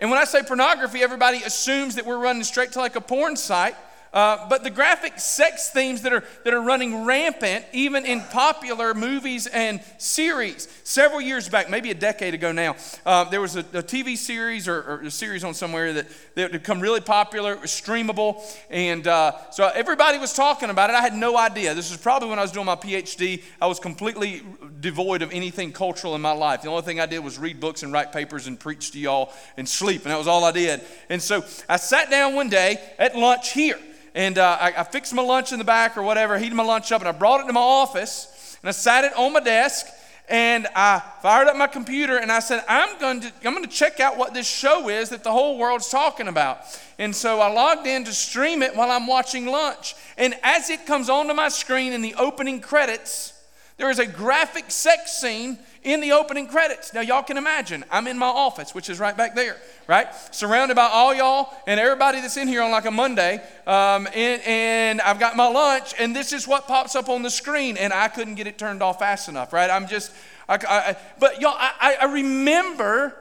And 0.00 0.10
when 0.10 0.18
I 0.18 0.24
say 0.24 0.42
pornography, 0.42 1.02
everybody 1.02 1.42
assumes 1.42 1.96
that 1.96 2.06
we're 2.06 2.18
running 2.18 2.44
straight 2.44 2.72
to 2.72 2.78
like 2.78 2.96
a 2.96 3.00
porn 3.00 3.36
site. 3.36 3.74
Uh, 4.12 4.48
but 4.48 4.64
the 4.64 4.70
graphic 4.70 5.20
sex 5.20 5.70
themes 5.70 6.02
that 6.02 6.12
are, 6.12 6.24
that 6.44 6.52
are 6.52 6.60
running 6.60 7.04
rampant, 7.04 7.64
even 7.72 8.04
in 8.04 8.20
popular 8.32 8.92
movies 8.92 9.46
and 9.46 9.80
series. 9.98 10.66
Several 10.82 11.20
years 11.20 11.48
back, 11.48 11.70
maybe 11.70 11.92
a 11.92 11.94
decade 11.94 12.34
ago 12.34 12.50
now, 12.50 12.74
uh, 13.06 13.24
there 13.24 13.40
was 13.40 13.54
a, 13.54 13.60
a 13.60 13.82
TV 13.82 14.16
series 14.16 14.66
or, 14.66 14.82
or, 14.82 15.00
a 15.02 15.10
series 15.10 15.44
on 15.44 15.54
somewhere 15.54 15.92
that, 15.92 16.08
that 16.34 16.42
had 16.42 16.52
become 16.52 16.80
really 16.80 17.00
popular. 17.00 17.52
It 17.52 17.60
was 17.60 17.70
streamable. 17.70 18.42
And 18.68 19.06
uh, 19.06 19.36
so 19.52 19.68
everybody 19.68 20.18
was 20.18 20.32
talking 20.32 20.70
about 20.70 20.90
it. 20.90 20.96
I 20.96 21.02
had 21.02 21.14
no 21.14 21.38
idea. 21.38 21.72
This 21.74 21.90
was 21.90 22.00
probably 22.00 22.30
when 22.30 22.40
I 22.40 22.42
was 22.42 22.50
doing 22.50 22.66
my 22.66 22.74
PhD. 22.74 23.44
I 23.62 23.68
was 23.68 23.78
completely 23.78 24.42
devoid 24.80 25.22
of 25.22 25.30
anything 25.30 25.70
cultural 25.72 26.16
in 26.16 26.20
my 26.20 26.32
life. 26.32 26.62
The 26.62 26.68
only 26.68 26.82
thing 26.82 26.98
I 26.98 27.06
did 27.06 27.20
was 27.20 27.38
read 27.38 27.60
books 27.60 27.84
and 27.84 27.92
write 27.92 28.10
papers 28.10 28.48
and 28.48 28.58
preach 28.58 28.90
to 28.90 28.98
y'all 28.98 29.32
and 29.56 29.68
sleep. 29.68 30.02
And 30.02 30.10
that 30.10 30.18
was 30.18 30.26
all 30.26 30.42
I 30.44 30.50
did. 30.50 30.80
And 31.08 31.22
so 31.22 31.44
I 31.68 31.76
sat 31.76 32.10
down 32.10 32.34
one 32.34 32.48
day 32.48 32.80
at 32.98 33.14
lunch 33.14 33.52
here 33.52 33.78
and 34.14 34.38
uh, 34.38 34.58
I, 34.60 34.72
I, 34.78 34.84
fixed 34.84 35.14
my 35.14 35.22
lunch 35.22 35.52
in 35.52 35.58
the 35.58 35.64
back 35.64 35.96
or 35.96 36.02
whatever, 36.02 36.38
heated 36.38 36.54
my 36.54 36.64
lunch 36.64 36.92
up, 36.92 37.00
and 37.00 37.08
I 37.08 37.12
brought 37.12 37.40
it 37.40 37.46
to 37.46 37.52
my 37.52 37.60
office, 37.60 38.56
and 38.62 38.68
I 38.68 38.72
sat 38.72 39.04
it 39.04 39.12
on 39.16 39.32
my 39.32 39.40
desk, 39.40 39.86
and 40.28 40.68
I 40.76 41.02
fired 41.22 41.48
up 41.48 41.56
my 41.56 41.66
computer, 41.66 42.16
and 42.16 42.30
I 42.30 42.38
said, 42.38 42.64
I'm 42.68 42.98
going 42.98 43.20
to, 43.20 43.32
I'm 43.44 43.52
going 43.52 43.64
to 43.64 43.70
check 43.70 43.98
out 43.98 44.16
what 44.16 44.32
this 44.32 44.48
show 44.48 44.88
is 44.88 45.08
that 45.08 45.24
the 45.24 45.32
whole 45.32 45.58
world's 45.58 45.90
talking 45.90 46.28
about. 46.28 46.60
And 46.98 47.14
so 47.14 47.40
I 47.40 47.50
logged 47.52 47.86
in 47.86 48.04
to 48.04 48.12
stream 48.12 48.62
it 48.62 48.76
while 48.76 48.90
I'm 48.90 49.08
watching 49.08 49.46
lunch. 49.46 49.96
And 50.16 50.34
as 50.44 50.70
it 50.70 50.86
comes 50.86 51.08
onto 51.08 51.34
my 51.34 51.48
screen 51.48 51.92
in 51.92 52.00
the 52.00 52.14
opening 52.14 52.60
credits, 52.60 53.32
there 53.76 53.90
is 53.90 53.98
a 53.98 54.06
graphic 54.06 54.70
sex 54.70 55.20
scene 55.20 55.58
in 55.82 56.00
the 56.00 56.12
opening 56.12 56.46
credits. 56.46 56.92
Now, 56.92 57.00
y'all 57.00 57.22
can 57.22 57.36
imagine, 57.36 57.84
I'm 57.90 58.06
in 58.06 58.18
my 58.18 58.26
office, 58.26 58.74
which 58.74 58.90
is 58.90 59.00
right 59.00 59.16
back 59.16 59.34
there, 59.34 59.56
right? 59.86 60.08
Surrounded 60.30 60.74
by 60.74 60.84
all 60.86 61.14
y'all 61.14 61.54
and 61.66 61.80
everybody 61.80 62.20
that's 62.20 62.36
in 62.36 62.48
here 62.48 62.62
on 62.62 62.70
like 62.70 62.84
a 62.84 62.90
Monday. 62.90 63.36
Um, 63.66 64.06
and, 64.14 64.42
and 64.44 65.00
I've 65.00 65.18
got 65.18 65.36
my 65.36 65.48
lunch, 65.48 65.94
and 65.98 66.14
this 66.14 66.32
is 66.32 66.46
what 66.46 66.68
pops 66.68 66.94
up 66.94 67.08
on 67.08 67.22
the 67.22 67.30
screen, 67.30 67.76
and 67.78 67.92
I 67.92 68.08
couldn't 68.08 68.34
get 68.34 68.46
it 68.46 68.58
turned 68.58 68.82
off 68.82 68.98
fast 68.98 69.28
enough, 69.28 69.52
right? 69.52 69.70
I'm 69.70 69.86
just, 69.86 70.12
I, 70.48 70.58
I, 70.68 70.96
but 71.18 71.40
y'all, 71.40 71.56
I, 71.56 71.96
I 72.02 72.04
remember, 72.12 73.16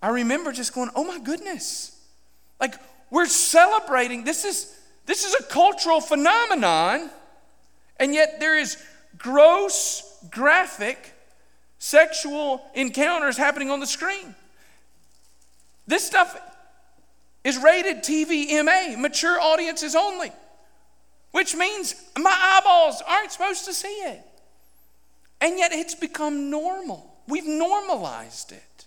I 0.00 0.08
remember 0.08 0.52
just 0.52 0.74
going, 0.74 0.90
oh 0.96 1.04
my 1.04 1.18
goodness. 1.18 1.94
Like, 2.58 2.74
we're 3.10 3.26
celebrating, 3.26 4.24
this 4.24 4.44
is, 4.44 4.78
this 5.04 5.24
is 5.24 5.34
a 5.34 5.42
cultural 5.44 6.00
phenomenon, 6.00 7.10
and 7.98 8.14
yet 8.14 8.40
there 8.40 8.56
is 8.56 8.82
gross, 9.18 10.02
graphic 10.30 11.14
sexual 11.78 12.62
encounters 12.74 13.36
happening 13.36 13.70
on 13.70 13.80
the 13.80 13.86
screen. 13.86 14.34
This 15.86 16.04
stuff 16.04 16.38
is 17.44 17.56
rated 17.58 17.98
TV 17.98 18.62
MA, 18.64 19.00
mature 19.00 19.40
audiences 19.40 19.94
only, 19.94 20.32
which 21.32 21.54
means 21.54 21.94
my 22.16 22.34
eyeballs 22.36 23.02
aren't 23.06 23.32
supposed 23.32 23.64
to 23.64 23.72
see 23.72 23.88
it. 23.88 24.22
And 25.40 25.56
yet 25.56 25.72
it's 25.72 25.94
become 25.94 26.50
normal. 26.50 27.14
We've 27.26 27.46
normalized 27.46 28.52
it. 28.52 28.86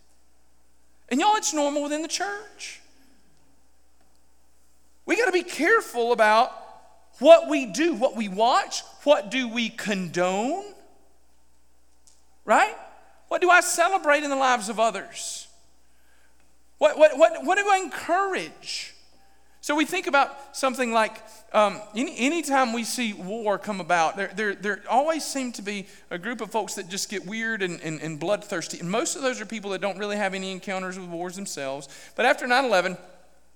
And 1.09 1.19
y'all, 1.19 1.35
it's 1.35 1.53
normal 1.53 1.83
within 1.83 2.01
the 2.01 2.07
church. 2.07 2.81
We 5.05 5.17
got 5.17 5.25
to 5.25 5.31
be 5.31 5.43
careful 5.43 6.11
about 6.11 6.51
what 7.19 7.49
we 7.49 7.65
do, 7.65 7.93
what 7.93 8.15
we 8.15 8.27
watch, 8.29 8.81
what 9.03 9.29
do 9.29 9.47
we 9.47 9.69
condone, 9.69 10.65
right? 12.51 12.75
What 13.29 13.39
do 13.39 13.49
I 13.49 13.61
celebrate 13.61 14.23
in 14.23 14.29
the 14.29 14.35
lives 14.35 14.67
of 14.67 14.77
others? 14.77 15.47
What, 16.79 16.97
what, 16.97 17.17
what, 17.17 17.45
what 17.45 17.57
do 17.57 17.65
I 17.65 17.77
encourage? 17.77 18.93
So 19.61 19.73
we 19.73 19.85
think 19.85 20.05
about 20.07 20.53
something 20.53 20.91
like 20.91 21.23
um, 21.53 21.79
any, 21.95 22.17
anytime 22.17 22.73
we 22.73 22.83
see 22.83 23.13
war 23.13 23.57
come 23.57 23.79
about, 23.79 24.17
there, 24.17 24.31
there, 24.35 24.53
there 24.53 24.83
always 24.89 25.23
seem 25.23 25.53
to 25.53 25.61
be 25.61 25.87
a 26.09 26.17
group 26.17 26.41
of 26.41 26.51
folks 26.51 26.73
that 26.73 26.89
just 26.89 27.09
get 27.09 27.25
weird 27.25 27.61
and, 27.61 27.79
and, 27.79 28.01
and 28.01 28.19
bloodthirsty. 28.19 28.79
And 28.79 28.91
most 28.91 29.15
of 29.15 29.21
those 29.21 29.39
are 29.39 29.45
people 29.45 29.71
that 29.71 29.79
don't 29.79 29.97
really 29.97 30.17
have 30.17 30.33
any 30.33 30.51
encounters 30.51 30.99
with 30.99 31.07
wars 31.07 31.37
themselves. 31.37 31.87
But 32.17 32.25
after 32.25 32.47
9 32.47 32.65
11, 32.65 32.97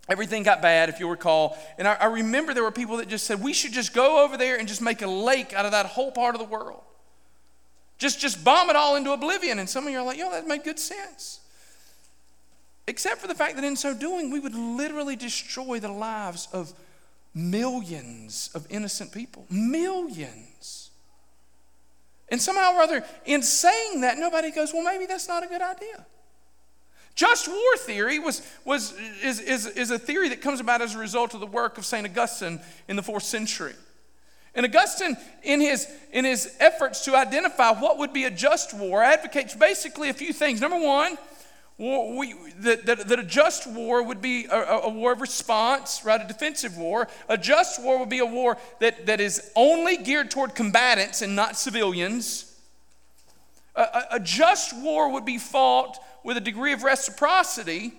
everything 0.07 0.43
got 0.43 0.61
bad, 0.61 0.87
if 0.87 1.01
you 1.01 1.09
recall. 1.09 1.57
And 1.77 1.85
I, 1.85 1.95
I, 1.95 2.05
remember 2.05 2.53
there 2.53 2.63
were 2.63 2.71
people 2.71 2.97
that 2.97 3.09
just 3.09 3.25
said, 3.25 3.43
we 3.43 3.51
should 3.51 3.73
just 3.73 3.93
go 3.93 4.23
over 4.23 4.37
there 4.37 4.57
and 4.57 4.69
just 4.69 4.81
make 4.81 5.01
a 5.01 5.07
lake 5.07 5.53
out 5.53 5.65
of 5.65 5.71
that 5.71 5.85
whole 5.85 6.13
part 6.13 6.33
of 6.33 6.39
the 6.39 6.47
world. 6.47 6.81
Just, 7.97 8.19
just 8.19 8.43
bomb 8.43 8.69
it 8.69 8.75
all 8.75 8.95
into 8.95 9.11
oblivion. 9.11 9.59
And 9.59 9.69
some 9.69 9.85
of 9.85 9.91
you 9.91 9.99
are 9.99 10.05
like, 10.05 10.17
yo, 10.17 10.29
that 10.31 10.47
made 10.47 10.63
good 10.63 10.79
sense. 10.79 11.39
Except 12.87 13.19
for 13.19 13.27
the 13.27 13.35
fact 13.35 13.55
that 13.55 13.63
in 13.63 13.75
so 13.75 13.93
doing, 13.93 14.31
we 14.31 14.39
would 14.39 14.53
literally 14.53 15.15
destroy 15.15 15.79
the 15.79 15.91
lives 15.91 16.47
of 16.51 16.73
millions 17.33 18.49
of 18.53 18.67
innocent 18.69 19.11
people. 19.11 19.45
Millions. 19.49 20.91
And 22.29 22.41
somehow 22.41 22.75
or 22.75 22.81
other, 22.81 23.03
in 23.25 23.41
saying 23.41 24.01
that, 24.01 24.17
nobody 24.17 24.51
goes, 24.51 24.73
well, 24.73 24.83
maybe 24.83 25.05
that's 25.05 25.27
not 25.27 25.43
a 25.43 25.47
good 25.47 25.61
idea. 25.61 26.05
Just 27.15 27.47
war 27.47 27.77
theory 27.77 28.19
was, 28.19 28.41
was, 28.65 28.93
is, 29.23 29.39
is, 29.39 29.67
is 29.67 29.89
a 29.89 29.97
theory 29.97 30.29
that 30.29 30.41
comes 30.41 30.59
about 30.59 30.81
as 30.81 30.95
a 30.95 30.97
result 30.97 31.33
of 31.33 31.39
the 31.39 31.47
work 31.47 31.77
of 31.77 31.85
St. 31.85 32.05
Augustine 32.05 32.59
in 32.87 32.97
the 32.97 33.03
fourth 33.03 33.23
century. 33.23 33.73
And 34.55 34.65
Augustine, 34.65 35.17
in 35.43 35.59
his, 35.59 35.87
in 36.13 36.23
his 36.23 36.55
efforts 36.59 37.03
to 37.05 37.15
identify 37.15 37.71
what 37.71 37.97
would 37.97 38.13
be 38.13 38.23
a 38.23 38.31
just 38.31 38.73
war, 38.73 39.03
advocates 39.03 39.53
basically 39.53 40.09
a 40.09 40.13
few 40.13 40.31
things. 40.31 40.61
Number 40.61 40.79
one, 40.79 41.17
war, 41.77 42.17
we, 42.17 42.33
that, 42.59 42.85
that, 42.85 43.07
that, 43.09 43.19
a 43.19 43.23
just 43.23 43.67
war 43.67 44.01
would 44.01 44.21
be 44.21 44.45
a, 44.45 44.57
a, 44.57 44.89
war 44.89 45.11
of 45.11 45.19
response, 45.19 46.05
right? 46.05 46.21
A 46.21 46.27
defensive 46.27 46.77
war. 46.77 47.09
A 47.27 47.37
just 47.37 47.83
war 47.83 47.99
would 47.99 48.09
be 48.09 48.19
a 48.19 48.25
war 48.25 48.57
that, 48.79 49.05
that 49.07 49.19
is 49.19 49.51
only 49.57 49.97
geared 49.97 50.31
toward 50.31 50.55
combatants 50.55 51.21
and 51.21 51.35
not 51.35 51.57
civilians. 51.57 52.57
A, 53.75 53.81
a, 53.81 54.07
a 54.11 54.19
just 54.21 54.73
war 54.81 55.11
would 55.11 55.25
be 55.25 55.37
fought 55.37 55.97
with 56.23 56.37
a 56.37 56.41
degree 56.41 56.71
of 56.71 56.83
reciprocity 56.83 57.93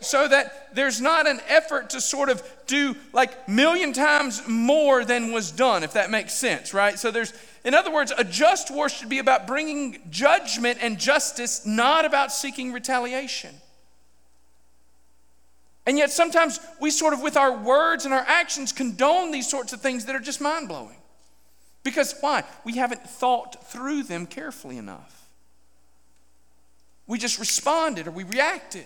so 0.00 0.26
that 0.26 0.74
there's 0.74 1.00
not 1.00 1.26
an 1.26 1.40
effort 1.48 1.90
to 1.90 2.00
sort 2.00 2.28
of 2.28 2.42
do 2.66 2.96
like 3.12 3.48
million 3.48 3.92
times 3.92 4.42
more 4.48 5.04
than 5.04 5.32
was 5.32 5.50
done 5.50 5.82
if 5.82 5.92
that 5.92 6.10
makes 6.10 6.32
sense 6.32 6.72
right? 6.72 6.98
So 6.98 7.10
there's 7.10 7.32
in 7.64 7.74
other 7.74 7.90
words 7.90 8.12
a 8.16 8.24
just 8.24 8.70
war 8.70 8.88
should 8.88 9.08
be 9.08 9.18
about 9.18 9.46
bringing 9.46 10.00
judgment 10.10 10.78
and 10.80 10.98
justice 10.98 11.66
not 11.66 12.04
about 12.04 12.32
seeking 12.32 12.72
retaliation. 12.72 13.54
And 15.86 15.98
yet 15.98 16.10
sometimes 16.10 16.60
we 16.80 16.90
sort 16.90 17.14
of 17.14 17.22
with 17.22 17.36
our 17.36 17.56
words 17.56 18.04
and 18.04 18.14
our 18.14 18.24
actions 18.26 18.70
condone 18.70 19.32
these 19.32 19.48
sorts 19.50 19.72
of 19.72 19.80
things 19.80 20.04
that 20.04 20.14
are 20.14 20.20
just 20.20 20.40
mind-blowing. 20.40 20.96
Because 21.82 22.14
why? 22.20 22.44
We 22.64 22.76
haven't 22.76 23.02
thought 23.02 23.66
through 23.70 24.04
them 24.04 24.26
carefully 24.26 24.76
enough. 24.76 25.28
We 27.06 27.18
just 27.18 27.38
responded 27.38 28.06
or 28.06 28.12
we 28.12 28.24
reacted. 28.24 28.84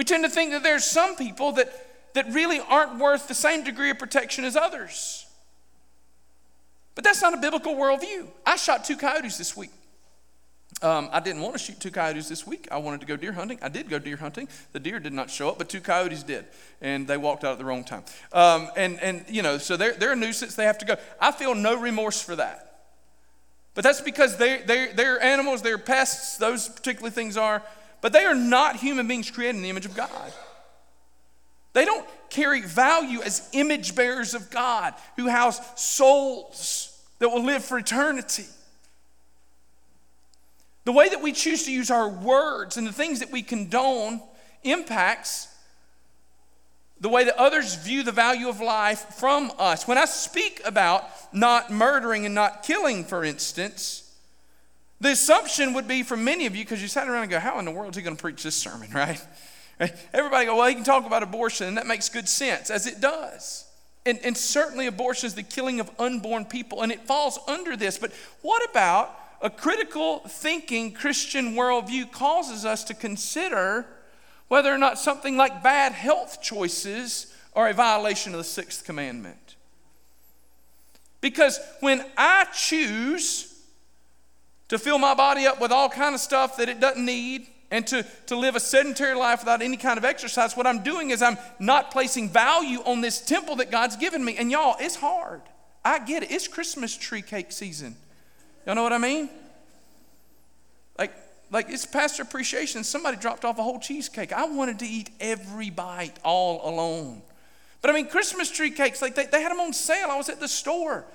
We 0.00 0.04
tend 0.04 0.24
to 0.24 0.30
think 0.30 0.52
that 0.52 0.62
there's 0.62 0.86
some 0.86 1.14
people 1.14 1.52
that, 1.52 2.14
that 2.14 2.32
really 2.32 2.58
aren't 2.58 2.98
worth 2.98 3.28
the 3.28 3.34
same 3.34 3.64
degree 3.64 3.90
of 3.90 3.98
protection 3.98 4.46
as 4.46 4.56
others. 4.56 5.26
But 6.94 7.04
that's 7.04 7.20
not 7.20 7.34
a 7.34 7.36
biblical 7.36 7.74
worldview. 7.74 8.26
I 8.46 8.56
shot 8.56 8.86
two 8.86 8.96
coyotes 8.96 9.36
this 9.36 9.54
week. 9.54 9.68
Um, 10.80 11.10
I 11.12 11.20
didn't 11.20 11.42
want 11.42 11.52
to 11.52 11.58
shoot 11.58 11.78
two 11.80 11.90
coyotes 11.90 12.30
this 12.30 12.46
week. 12.46 12.66
I 12.70 12.78
wanted 12.78 13.00
to 13.00 13.06
go 13.06 13.14
deer 13.16 13.32
hunting. 13.32 13.58
I 13.60 13.68
did 13.68 13.90
go 13.90 13.98
deer 13.98 14.16
hunting. 14.16 14.48
The 14.72 14.80
deer 14.80 15.00
did 15.00 15.12
not 15.12 15.28
show 15.28 15.50
up, 15.50 15.58
but 15.58 15.68
two 15.68 15.82
coyotes 15.82 16.22
did, 16.22 16.46
and 16.80 17.06
they 17.06 17.18
walked 17.18 17.44
out 17.44 17.52
at 17.52 17.58
the 17.58 17.66
wrong 17.66 17.84
time. 17.84 18.04
Um, 18.32 18.70
and 18.78 18.98
and 19.00 19.26
you 19.28 19.42
know, 19.42 19.58
so 19.58 19.76
they're 19.76 19.92
they're 19.92 20.12
a 20.12 20.16
nuisance. 20.16 20.54
They 20.54 20.64
have 20.64 20.78
to 20.78 20.86
go. 20.86 20.96
I 21.20 21.30
feel 21.30 21.54
no 21.54 21.78
remorse 21.78 22.22
for 22.22 22.36
that. 22.36 22.70
But 23.74 23.84
that's 23.84 24.00
because 24.00 24.36
they, 24.36 24.62
they, 24.62 24.92
they're 24.92 25.22
animals, 25.22 25.62
they're 25.62 25.78
pests, 25.78 26.36
those 26.38 26.68
particular 26.68 27.10
things 27.10 27.36
are. 27.36 27.62
But 28.00 28.12
they 28.12 28.24
are 28.24 28.34
not 28.34 28.76
human 28.76 29.06
beings 29.06 29.30
created 29.30 29.56
in 29.56 29.62
the 29.62 29.70
image 29.70 29.86
of 29.86 29.94
God. 29.94 30.32
They 31.72 31.84
don't 31.84 32.06
carry 32.30 32.62
value 32.62 33.20
as 33.22 33.48
image 33.52 33.94
bearers 33.94 34.34
of 34.34 34.50
God 34.50 34.94
who 35.16 35.28
house 35.28 35.60
souls 35.80 36.98
that 37.18 37.28
will 37.28 37.44
live 37.44 37.64
for 37.64 37.78
eternity. 37.78 38.46
The 40.84 40.92
way 40.92 41.08
that 41.08 41.22
we 41.22 41.32
choose 41.32 41.64
to 41.64 41.72
use 41.72 41.90
our 41.90 42.08
words 42.08 42.76
and 42.76 42.86
the 42.86 42.92
things 42.92 43.20
that 43.20 43.30
we 43.30 43.42
condone 43.42 44.22
impacts 44.62 45.48
the 47.00 47.08
way 47.08 47.24
that 47.24 47.36
others 47.36 47.76
view 47.76 48.02
the 48.02 48.12
value 48.12 48.48
of 48.48 48.60
life 48.60 49.00
from 49.14 49.50
us. 49.58 49.88
When 49.88 49.96
I 49.96 50.04
speak 50.04 50.60
about 50.64 51.08
not 51.32 51.70
murdering 51.70 52.26
and 52.26 52.34
not 52.34 52.62
killing, 52.62 53.04
for 53.04 53.24
instance, 53.24 54.09
the 55.00 55.12
assumption 55.12 55.72
would 55.74 55.88
be 55.88 56.02
for 56.02 56.16
many 56.16 56.46
of 56.46 56.54
you, 56.54 56.64
because 56.64 56.82
you 56.82 56.88
sat 56.88 57.08
around 57.08 57.22
and 57.22 57.30
go, 57.30 57.38
How 57.38 57.58
in 57.58 57.64
the 57.64 57.70
world 57.70 57.90
is 57.90 57.96
he 57.96 58.02
going 58.02 58.16
to 58.16 58.20
preach 58.20 58.42
this 58.42 58.54
sermon, 58.54 58.90
right? 58.94 59.20
Everybody 60.12 60.46
go, 60.46 60.56
Well, 60.56 60.68
he 60.68 60.74
can 60.74 60.84
talk 60.84 61.06
about 61.06 61.22
abortion, 61.22 61.66
and 61.66 61.76
that 61.76 61.86
makes 61.86 62.08
good 62.08 62.28
sense, 62.28 62.70
as 62.70 62.86
it 62.86 63.00
does. 63.00 63.66
And, 64.06 64.18
and 64.24 64.36
certainly, 64.36 64.86
abortion 64.86 65.26
is 65.26 65.34
the 65.34 65.42
killing 65.42 65.80
of 65.80 65.90
unborn 65.98 66.46
people, 66.46 66.82
and 66.82 66.90
it 66.90 67.06
falls 67.06 67.38
under 67.46 67.76
this. 67.76 67.98
But 67.98 68.12
what 68.42 68.68
about 68.70 69.14
a 69.42 69.50
critical 69.50 70.20
thinking 70.20 70.92
Christian 70.92 71.54
worldview 71.54 72.12
causes 72.12 72.64
us 72.64 72.84
to 72.84 72.94
consider? 72.94 73.86
whether 74.50 74.74
or 74.74 74.78
not 74.78 74.98
something 74.98 75.36
like 75.36 75.62
bad 75.62 75.92
health 75.92 76.42
choices 76.42 77.32
are 77.54 77.68
a 77.68 77.72
violation 77.72 78.32
of 78.32 78.38
the 78.38 78.44
sixth 78.44 78.84
commandment. 78.84 79.54
Because 81.20 81.60
when 81.78 82.04
I 82.16 82.46
choose 82.52 83.49
to 84.70 84.78
fill 84.78 84.98
my 84.98 85.14
body 85.14 85.46
up 85.46 85.60
with 85.60 85.72
all 85.72 85.88
kind 85.88 86.14
of 86.14 86.20
stuff 86.20 86.56
that 86.56 86.68
it 86.68 86.80
doesn't 86.80 87.04
need 87.04 87.48
and 87.72 87.86
to, 87.88 88.04
to 88.26 88.36
live 88.36 88.56
a 88.56 88.60
sedentary 88.60 89.16
life 89.16 89.40
without 89.40 89.62
any 89.62 89.76
kind 89.76 89.98
of 89.98 90.04
exercise, 90.04 90.56
what 90.56 90.66
I'm 90.66 90.82
doing 90.82 91.10
is 91.10 91.22
I'm 91.22 91.38
not 91.58 91.90
placing 91.90 92.28
value 92.28 92.78
on 92.84 93.00
this 93.00 93.20
temple 93.20 93.56
that 93.56 93.70
God's 93.70 93.96
given 93.96 94.24
me. 94.24 94.36
And 94.36 94.50
y'all, 94.50 94.76
it's 94.80 94.96
hard. 94.96 95.42
I 95.84 95.98
get 96.00 96.22
it. 96.22 96.30
It's 96.30 96.48
Christmas 96.48 96.96
tree 96.96 97.22
cake 97.22 97.52
season. 97.52 97.96
Y'all 98.66 98.74
know 98.74 98.82
what 98.82 98.92
I 98.92 98.98
mean? 98.98 99.28
Like, 100.98 101.14
like 101.50 101.66
it's 101.68 101.86
pastor 101.86 102.22
appreciation. 102.22 102.84
Somebody 102.84 103.16
dropped 103.16 103.44
off 103.44 103.58
a 103.58 103.62
whole 103.62 103.80
cheesecake. 103.80 104.32
I 104.32 104.44
wanted 104.44 104.80
to 104.80 104.86
eat 104.86 105.10
every 105.20 105.70
bite 105.70 106.18
all 106.24 106.68
alone. 106.68 107.22
But 107.82 107.90
I 107.90 107.94
mean, 107.94 108.06
Christmas 108.06 108.50
tree 108.50 108.70
cakes, 108.70 109.00
like 109.00 109.14
they, 109.14 109.26
they 109.26 109.42
had 109.42 109.50
them 109.50 109.60
on 109.60 109.72
sale. 109.72 110.08
I 110.10 110.16
was 110.16 110.28
at 110.28 110.38
the 110.38 110.48
store. 110.48 111.06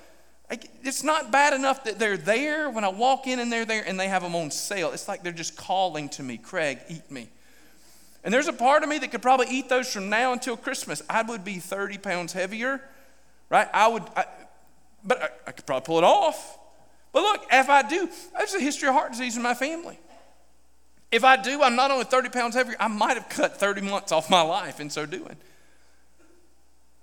It's 0.48 1.02
not 1.02 1.32
bad 1.32 1.52
enough 1.54 1.84
that 1.84 1.98
they're 1.98 2.16
there 2.16 2.70
when 2.70 2.84
I 2.84 2.88
walk 2.88 3.26
in 3.26 3.40
and 3.40 3.52
they're 3.52 3.64
there 3.64 3.82
and 3.84 3.98
they 3.98 4.06
have 4.06 4.22
them 4.22 4.36
on 4.36 4.50
sale. 4.52 4.92
It's 4.92 5.08
like 5.08 5.24
they're 5.24 5.32
just 5.32 5.56
calling 5.56 6.08
to 6.10 6.22
me, 6.22 6.36
Craig, 6.36 6.78
eat 6.88 7.10
me. 7.10 7.28
And 8.22 8.32
there's 8.32 8.48
a 8.48 8.52
part 8.52 8.82
of 8.82 8.88
me 8.88 8.98
that 8.98 9.10
could 9.10 9.22
probably 9.22 9.48
eat 9.50 9.68
those 9.68 9.92
from 9.92 10.08
now 10.08 10.32
until 10.32 10.56
Christmas. 10.56 11.02
I 11.10 11.22
would 11.22 11.44
be 11.44 11.58
30 11.58 11.98
pounds 11.98 12.32
heavier, 12.32 12.80
right? 13.50 13.68
I 13.72 13.88
would, 13.88 14.04
I, 14.16 14.24
but 15.04 15.22
I, 15.22 15.28
I 15.48 15.52
could 15.52 15.66
probably 15.66 15.84
pull 15.84 15.98
it 15.98 16.04
off. 16.04 16.58
But 17.12 17.22
look, 17.22 17.46
if 17.50 17.68
I 17.68 17.82
do, 17.82 18.08
there's 18.36 18.54
a 18.54 18.60
history 18.60 18.88
of 18.88 18.94
heart 18.94 19.12
disease 19.12 19.36
in 19.36 19.42
my 19.42 19.54
family. 19.54 19.98
If 21.10 21.24
I 21.24 21.36
do, 21.36 21.62
I'm 21.62 21.76
not 21.76 21.90
only 21.90 22.04
30 22.04 22.28
pounds 22.30 22.54
heavier, 22.54 22.76
I 22.78 22.88
might 22.88 23.16
have 23.16 23.28
cut 23.28 23.58
30 23.58 23.80
months 23.80 24.12
off 24.12 24.28
my 24.28 24.42
life 24.42 24.80
in 24.80 24.90
so 24.90 25.06
doing. 25.06 25.36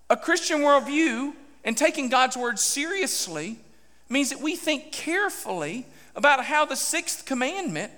A 0.10 0.18
Christian 0.18 0.60
worldview 0.60 1.34
and 1.64 1.78
taking 1.78 2.10
God's 2.10 2.36
word 2.36 2.60
seriously 2.60 3.58
means 4.10 4.30
that 4.30 4.40
we 4.40 4.56
think 4.56 4.92
carefully 4.92 5.86
about 6.16 6.46
how 6.46 6.66
the 6.66 6.76
sixth 6.76 7.26
commandment 7.26 7.92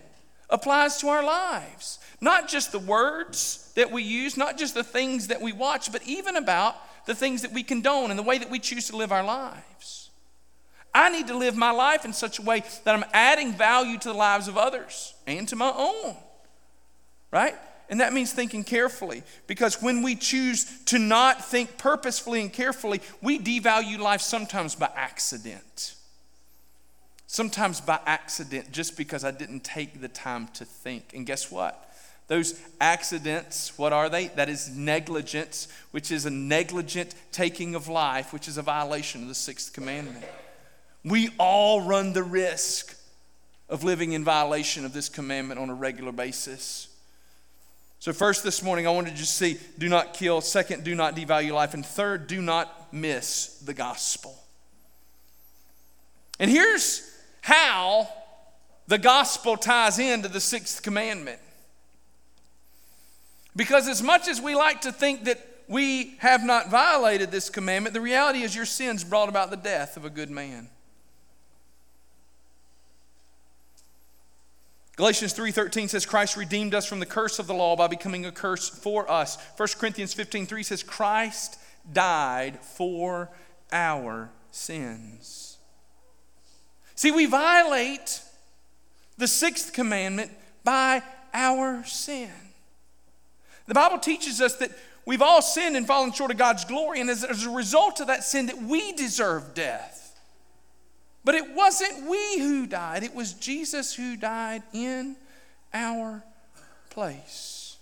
applies 0.49 0.97
to 0.97 1.08
our 1.08 1.23
lives. 1.23 1.99
Not 2.21 2.47
just 2.47 2.71
the 2.71 2.80
words 2.80 3.71
that 3.75 3.91
we 3.91 4.04
use, 4.04 4.38
not 4.38 4.58
just 4.58 4.73
the 4.73 4.84
things 4.84 5.28
that 5.28 5.41
we 5.41 5.51
watch, 5.51 5.91
but 5.91 6.04
even 6.08 6.36
about 6.36 6.75
the 7.06 7.15
things 7.15 7.41
that 7.41 7.51
we 7.51 7.63
condone 7.63 8.10
and 8.10 8.17
the 8.17 8.23
way 8.23 8.38
that 8.38 8.49
we 8.49 8.60
choose 8.60 8.88
to 8.88 8.95
live 8.95 9.12
our 9.12 9.23
lives. 9.23 10.10
I 10.93 11.10
need 11.10 11.28
to 11.28 11.38
live 11.38 11.58
my 11.58 11.71
life 11.71 12.06
in 12.06 12.13
such 12.13 12.39
a 12.39 12.41
way 12.41 12.63
that 12.86 12.95
I'm 12.95 13.04
adding 13.12 13.51
value 13.51 13.97
to 13.97 14.08
the 14.08 14.13
lives 14.13 14.47
of 14.47 14.58
others 14.58 15.13
and 15.28 15.47
to 15.49 15.56
my 15.56 15.71
own. 15.75 16.15
Right? 17.32 17.56
And 17.89 18.00
that 18.00 18.13
means 18.13 18.34
thinking 18.34 18.63
carefully 18.63 19.24
because 19.48 19.82
when 19.82 20.02
we 20.02 20.15
choose 20.15 20.84
to 20.86 20.98
not 20.98 21.45
think 21.45 21.78
purposefully 21.78 22.41
and 22.41 22.52
carefully, 22.52 23.02
we 23.21 23.39
devalue 23.39 24.00
life 24.00 24.21
sometimes 24.21 24.76
by 24.76 24.89
accident. 24.95 25.95
Sometimes 27.28 27.82
by 27.82 28.00
accident, 28.06 28.71
just 28.71 28.98
because 28.98 29.24
I 29.24 29.32
didn't 29.32 29.63
take 29.63 30.02
the 30.02 30.08
time 30.08 30.48
to 30.54 30.65
think. 30.65 31.12
And 31.13 31.26
guess 31.26 31.52
what? 31.52 31.91
Those 32.28 32.60
accidents, 32.82 33.78
what 33.78 33.93
are 33.93 34.10
they? 34.10 34.28
That 34.30 34.50
is 34.50 34.69
negligence, 34.76 35.67
which 35.91 36.12
is 36.12 36.26
a 36.26 36.32
negligent 36.32 37.13
taking 37.32 37.76
of 37.76 37.88
life, 37.88 38.34
which 38.34 38.48
is 38.48 38.58
a 38.58 38.63
violation 38.63 39.21
of 39.21 39.28
the 39.28 39.36
sixth 39.36 39.74
commandment. 39.74 40.26
We 41.04 41.30
all 41.38 41.82
run 41.82 42.13
the 42.13 42.24
risk 42.24 42.98
of 43.69 43.84
living 43.84 44.13
in 44.13 44.24
violation 44.24 44.86
of 44.86 44.93
this 44.93 45.08
commandment 45.08 45.60
on 45.60 45.69
a 45.69 45.76
regular 45.76 46.12
basis. 46.12 46.88
So, 48.06 48.13
first 48.13 48.44
this 48.44 48.62
morning, 48.62 48.86
I 48.86 48.91
wanted 48.91 49.10
to 49.10 49.15
just 49.15 49.36
see 49.36 49.58
do 49.80 49.89
not 49.89 50.13
kill. 50.13 50.39
Second, 50.39 50.84
do 50.84 50.94
not 50.94 51.15
devalue 51.15 51.52
life. 51.52 51.74
And 51.74 51.84
third, 51.84 52.28
do 52.28 52.39
not 52.39 52.94
miss 52.94 53.58
the 53.65 53.74
gospel. 53.74 54.38
And 56.39 56.52
here's 56.52 57.02
how 57.41 58.08
the 58.86 59.00
gospel 59.00 59.58
ties 59.58 59.98
into 59.98 60.28
the 60.28 60.39
sixth 60.39 60.84
commandment. 60.84 61.39
Because 63.56 63.88
as 63.88 64.04
much 64.04 64.28
as 64.28 64.39
we 64.39 64.54
like 64.54 64.82
to 64.82 64.91
think 64.91 65.24
that 65.24 65.44
we 65.68 66.13
have 66.20 66.46
not 66.46 66.70
violated 66.70 67.32
this 67.32 67.50
commandment, 67.50 67.96
the 67.96 68.02
reality 68.02 68.44
is 68.44 68.56
your 68.56 68.68
sins 68.68 69.04
brought 69.04 69.30
about 69.30 69.50
the 69.50 69.58
death 69.58 69.98
of 69.98 70.06
a 70.06 70.12
good 70.12 70.30
man. 70.30 70.70
Galatians 74.95 75.34
3:13 75.34 75.89
says 75.89 76.05
Christ 76.05 76.38
redeemed 76.38 76.73
us 76.73 76.86
from 76.86 76.99
the 76.99 77.05
curse 77.05 77.38
of 77.38 77.47
the 77.47 77.53
law 77.53 77.75
by 77.75 77.88
becoming 77.88 78.25
a 78.25 78.31
curse 78.31 78.69
for 78.69 79.10
us. 79.12 79.38
1 79.58 79.77
Corinthians 79.77 80.13
15:3 80.13 80.63
says 80.63 80.84
Christ 80.84 81.58
died 81.91 82.60
for 82.63 83.29
our 83.71 84.31
sins. 84.51 85.58
See, 86.95 87.12
we 87.12 87.25
violate 87.25 88.21
the 89.17 89.27
sixth 89.27 89.73
commandment 89.73 90.31
by 90.63 91.03
our 91.34 91.84
sin. 91.84 92.31
The 93.67 93.73
Bible 93.73 93.99
teaches 93.99 94.39
us 94.39 94.55
that 94.58 94.71
we've 95.05 95.21
all 95.21 95.41
sinned 95.41 95.75
and 95.75 95.86
fallen 95.86 96.13
short 96.13 96.31
of 96.31 96.38
God's 96.38 96.63
glory, 96.63 97.01
and 97.01 97.10
as, 97.10 97.23
as 97.23 97.45
a 97.45 97.49
result 97.49 97.99
of 97.99 98.08
that 98.08 98.23
sin, 98.23 98.45
that 98.45 98.62
we 98.62 98.93
deserve 98.93 99.53
death. 99.53 100.05
But 101.26 101.34
it 101.34 101.56
wasn't 101.56 102.08
we 102.08 102.40
who 102.40 102.68
died, 102.68 103.04
it 103.04 103.16
was 103.16 103.34
Jesus 103.34 103.96
who 103.96 104.16
died 104.16 104.62
in 104.72 105.18
our 105.74 106.24
place. 106.92 107.78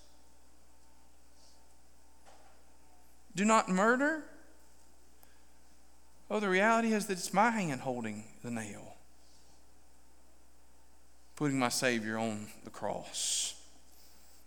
Do 3.35 3.43
not 3.43 3.67
murder. 3.67 4.23
Oh, 6.31 6.39
the 6.39 6.49
reality 6.49 6.93
is 6.93 7.05
that 7.07 7.13
it's 7.13 7.33
my 7.33 7.51
hand 7.51 7.81
holding 7.81 8.23
the 8.43 8.49
nail, 8.49 8.95
putting 11.35 11.59
my 11.59 11.69
Savior 11.69 12.17
on 12.17 12.47
the 12.63 12.69
cross. 12.69 13.55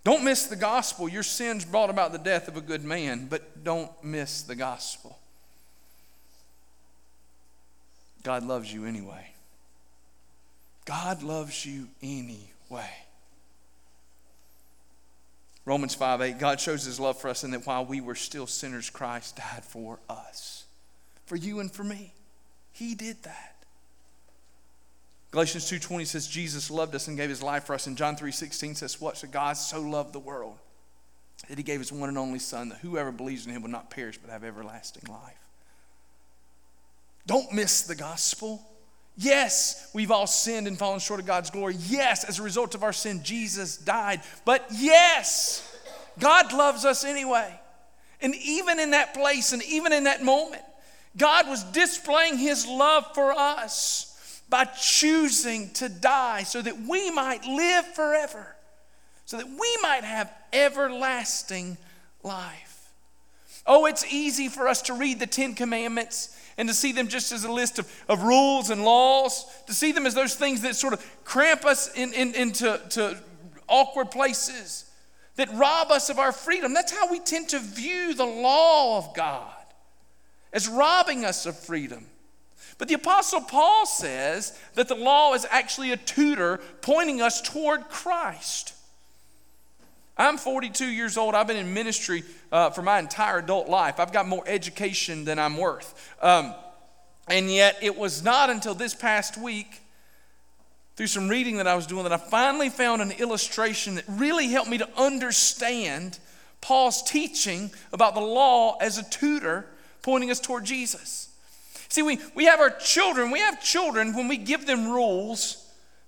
Don't 0.04 0.24
miss 0.24 0.46
the 0.46 0.56
gospel. 0.56 1.08
Your 1.08 1.22
sins 1.22 1.64
brought 1.64 1.90
about 1.90 2.12
the 2.12 2.18
death 2.18 2.48
of 2.48 2.56
a 2.56 2.60
good 2.60 2.82
man, 2.82 3.26
but 3.28 3.62
don't 3.62 3.90
miss 4.02 4.42
the 4.42 4.54
gospel. 4.54 5.18
God 8.26 8.42
loves 8.42 8.72
you 8.72 8.86
anyway. 8.86 9.30
God 10.84 11.22
loves 11.22 11.64
you 11.64 11.86
anyway. 12.02 12.90
Romans 15.64 15.94
5 15.94 16.20
8, 16.20 16.38
God 16.40 16.60
shows 16.60 16.84
his 16.84 16.98
love 16.98 17.20
for 17.20 17.28
us 17.28 17.44
in 17.44 17.52
that 17.52 17.68
while 17.68 17.84
we 17.84 18.00
were 18.00 18.16
still 18.16 18.48
sinners, 18.48 18.90
Christ 18.90 19.36
died 19.36 19.62
for 19.62 20.00
us. 20.08 20.64
For 21.26 21.36
you 21.36 21.60
and 21.60 21.70
for 21.70 21.84
me. 21.84 22.14
He 22.72 22.96
did 22.96 23.22
that. 23.22 23.54
Galatians 25.30 25.70
2:20 25.70 26.04
says 26.04 26.26
Jesus 26.26 26.68
loved 26.68 26.96
us 26.96 27.06
and 27.06 27.16
gave 27.16 27.28
his 27.28 27.44
life 27.44 27.62
for 27.62 27.74
us. 27.74 27.86
And 27.86 27.96
John 27.96 28.16
3:16 28.16 28.74
says 28.74 29.00
what? 29.00 29.18
So 29.18 29.28
God 29.28 29.56
so 29.56 29.80
loved 29.80 30.12
the 30.12 30.18
world 30.18 30.58
that 31.48 31.58
he 31.58 31.62
gave 31.62 31.78
his 31.78 31.92
one 31.92 32.08
and 32.08 32.18
only 32.18 32.40
son 32.40 32.70
that 32.70 32.78
whoever 32.78 33.12
believes 33.12 33.46
in 33.46 33.52
him 33.52 33.62
will 33.62 33.70
not 33.70 33.88
perish 33.88 34.18
but 34.18 34.30
have 34.30 34.42
everlasting 34.42 35.04
life. 35.08 35.45
Don't 37.26 37.52
miss 37.52 37.82
the 37.82 37.94
gospel. 37.94 38.62
Yes, 39.16 39.90
we've 39.94 40.10
all 40.10 40.26
sinned 40.26 40.66
and 40.66 40.78
fallen 40.78 41.00
short 41.00 41.20
of 41.20 41.26
God's 41.26 41.50
glory. 41.50 41.76
Yes, 41.88 42.24
as 42.24 42.38
a 42.38 42.42
result 42.42 42.74
of 42.74 42.82
our 42.82 42.92
sin, 42.92 43.22
Jesus 43.22 43.76
died. 43.76 44.20
But 44.44 44.66
yes, 44.72 45.76
God 46.18 46.52
loves 46.52 46.84
us 46.84 47.04
anyway. 47.04 47.58
And 48.20 48.34
even 48.34 48.78
in 48.78 48.90
that 48.92 49.14
place 49.14 49.52
and 49.52 49.62
even 49.64 49.92
in 49.92 50.04
that 50.04 50.22
moment, 50.22 50.62
God 51.16 51.48
was 51.48 51.64
displaying 51.64 52.36
his 52.36 52.66
love 52.66 53.06
for 53.14 53.32
us 53.32 54.42
by 54.48 54.64
choosing 54.64 55.70
to 55.74 55.88
die 55.88 56.42
so 56.42 56.60
that 56.60 56.78
we 56.86 57.10
might 57.10 57.44
live 57.44 57.86
forever, 57.94 58.54
so 59.24 59.38
that 59.38 59.46
we 59.46 59.78
might 59.82 60.04
have 60.04 60.32
everlasting 60.52 61.78
life. 62.22 62.92
Oh, 63.66 63.86
it's 63.86 64.04
easy 64.12 64.48
for 64.48 64.68
us 64.68 64.82
to 64.82 64.94
read 64.94 65.18
the 65.18 65.26
Ten 65.26 65.54
Commandments 65.54 66.35
and 66.58 66.68
to 66.68 66.74
see 66.74 66.92
them 66.92 67.08
just 67.08 67.32
as 67.32 67.44
a 67.44 67.52
list 67.52 67.78
of, 67.78 68.04
of 68.08 68.22
rules 68.22 68.70
and 68.70 68.84
laws, 68.84 69.44
to 69.66 69.74
see 69.74 69.92
them 69.92 70.06
as 70.06 70.14
those 70.14 70.34
things 70.34 70.62
that 70.62 70.76
sort 70.76 70.92
of 70.92 71.24
cramp 71.24 71.64
us 71.64 71.92
in, 71.94 72.14
in, 72.14 72.34
into 72.34 72.80
to 72.90 73.18
awkward 73.68 74.10
places, 74.10 74.90
that 75.36 75.52
rob 75.54 75.90
us 75.90 76.08
of 76.08 76.18
our 76.18 76.32
freedom. 76.32 76.72
That's 76.72 76.92
how 76.92 77.10
we 77.10 77.20
tend 77.20 77.50
to 77.50 77.58
view 77.58 78.14
the 78.14 78.24
law 78.24 78.98
of 78.98 79.14
God, 79.14 79.52
as 80.52 80.68
robbing 80.68 81.24
us 81.24 81.44
of 81.46 81.58
freedom. 81.58 82.06
But 82.78 82.88
the 82.88 82.94
Apostle 82.94 83.40
Paul 83.40 83.86
says 83.86 84.58
that 84.74 84.88
the 84.88 84.94
law 84.94 85.34
is 85.34 85.46
actually 85.50 85.92
a 85.92 85.96
tutor 85.96 86.60
pointing 86.82 87.22
us 87.22 87.40
toward 87.40 87.88
Christ. 87.88 88.74
I'm 90.18 90.38
42 90.38 90.86
years 90.86 91.16
old. 91.16 91.34
I've 91.34 91.46
been 91.46 91.56
in 91.56 91.74
ministry 91.74 92.24
uh, 92.50 92.70
for 92.70 92.82
my 92.82 92.98
entire 92.98 93.38
adult 93.38 93.68
life. 93.68 94.00
I've 94.00 94.12
got 94.12 94.26
more 94.26 94.44
education 94.46 95.24
than 95.24 95.38
I'm 95.38 95.56
worth. 95.56 96.14
Um, 96.22 96.54
and 97.28 97.50
yet, 97.50 97.78
it 97.82 97.96
was 97.96 98.22
not 98.22 98.50
until 98.50 98.74
this 98.74 98.94
past 98.94 99.36
week, 99.36 99.80
through 100.96 101.08
some 101.08 101.28
reading 101.28 101.58
that 101.58 101.66
I 101.66 101.74
was 101.74 101.86
doing, 101.86 102.04
that 102.04 102.12
I 102.12 102.16
finally 102.16 102.70
found 102.70 103.02
an 103.02 103.12
illustration 103.12 103.96
that 103.96 104.04
really 104.08 104.48
helped 104.48 104.70
me 104.70 104.78
to 104.78 104.88
understand 104.96 106.18
Paul's 106.62 107.02
teaching 107.02 107.70
about 107.92 108.14
the 108.14 108.20
law 108.20 108.78
as 108.78 108.96
a 108.96 109.02
tutor 109.10 109.66
pointing 110.02 110.30
us 110.30 110.40
toward 110.40 110.64
Jesus. 110.64 111.28
See, 111.88 112.02
we, 112.02 112.18
we 112.34 112.46
have 112.46 112.60
our 112.60 112.70
children, 112.70 113.30
we 113.30 113.40
have 113.40 113.62
children, 113.62 114.14
when 114.14 114.28
we 114.28 114.36
give 114.38 114.66
them 114.66 114.88
rules, 114.88 115.65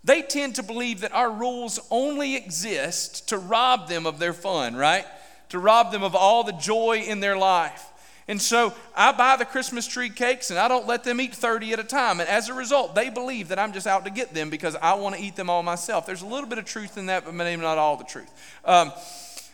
they 0.09 0.23
tend 0.23 0.55
to 0.55 0.63
believe 0.63 1.03
that 1.03 1.13
our 1.13 1.31
rules 1.31 1.79
only 1.91 2.35
exist 2.35 3.29
to 3.29 3.37
rob 3.37 3.89
them 3.89 4.07
of 4.07 4.19
their 4.19 4.33
fun, 4.33 4.75
right? 4.75 5.05
To 5.51 5.59
rob 5.59 5.93
them 5.93 6.03
of 6.03 6.15
all 6.15 6.45
the 6.45 6.53
joy 6.53 7.05
in 7.07 7.21
their 7.21 7.37
life. 7.37 7.85
And 8.27 8.41
so 8.41 8.73
I 8.97 9.13
buy 9.13 9.37
the 9.37 9.45
Christmas 9.45 9.87
tree 9.87 10.09
cakes 10.09 10.49
and 10.49 10.59
I 10.59 10.67
don't 10.67 10.87
let 10.87 11.05
them 11.05 11.21
eat 11.21 11.35
30 11.35 11.75
at 11.75 11.79
a 11.79 11.85
time. 11.85 12.21
And 12.21 12.29
as 12.29 12.49
a 12.49 12.55
result, 12.55 12.95
they 12.95 13.11
believe 13.11 13.49
that 13.49 13.59
I'm 13.59 13.75
just 13.75 13.87
out 13.87 14.07
to 14.07 14.11
get 14.11 14.33
them 14.33 14.49
because 14.49 14.77
I 14.77 14.95
want 14.95 15.15
to 15.15 15.21
eat 15.21 15.37
them 15.37 15.51
all 15.51 15.63
myself. 15.63 16.07
There's 16.07 16.23
a 16.23 16.27
little 16.27 16.49
bit 16.49 16.57
of 16.57 16.65
truth 16.65 16.97
in 16.97 17.07
that, 17.07 17.27
but 17.27 17.35
maybe 17.35 17.61
not 17.61 17.77
all 17.77 17.99
the 17.99 18.05
truth. 18.05 18.31
Um, 18.65 18.93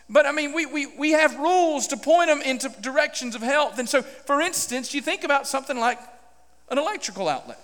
but 0.08 0.24
I 0.24 0.30
mean, 0.30 0.52
we, 0.52 0.66
we, 0.66 0.86
we 0.86 1.10
have 1.12 1.36
rules 1.36 1.88
to 1.88 1.96
point 1.96 2.28
them 2.28 2.42
into 2.42 2.68
directions 2.80 3.34
of 3.34 3.42
health. 3.42 3.80
And 3.80 3.88
so, 3.88 4.02
for 4.02 4.40
instance, 4.40 4.94
you 4.94 5.00
think 5.00 5.24
about 5.24 5.48
something 5.48 5.80
like 5.80 5.98
an 6.70 6.78
electrical 6.78 7.28
outlet. 7.28 7.58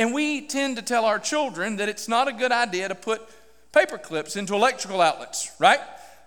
And 0.00 0.14
we 0.14 0.40
tend 0.40 0.76
to 0.76 0.82
tell 0.82 1.04
our 1.04 1.18
children 1.18 1.76
that 1.76 1.90
it's 1.90 2.08
not 2.08 2.26
a 2.26 2.32
good 2.32 2.52
idea 2.52 2.88
to 2.88 2.94
put 2.94 3.20
paper 3.70 3.98
clips 3.98 4.34
into 4.34 4.54
electrical 4.54 5.02
outlets, 5.02 5.52
right? 5.58 5.78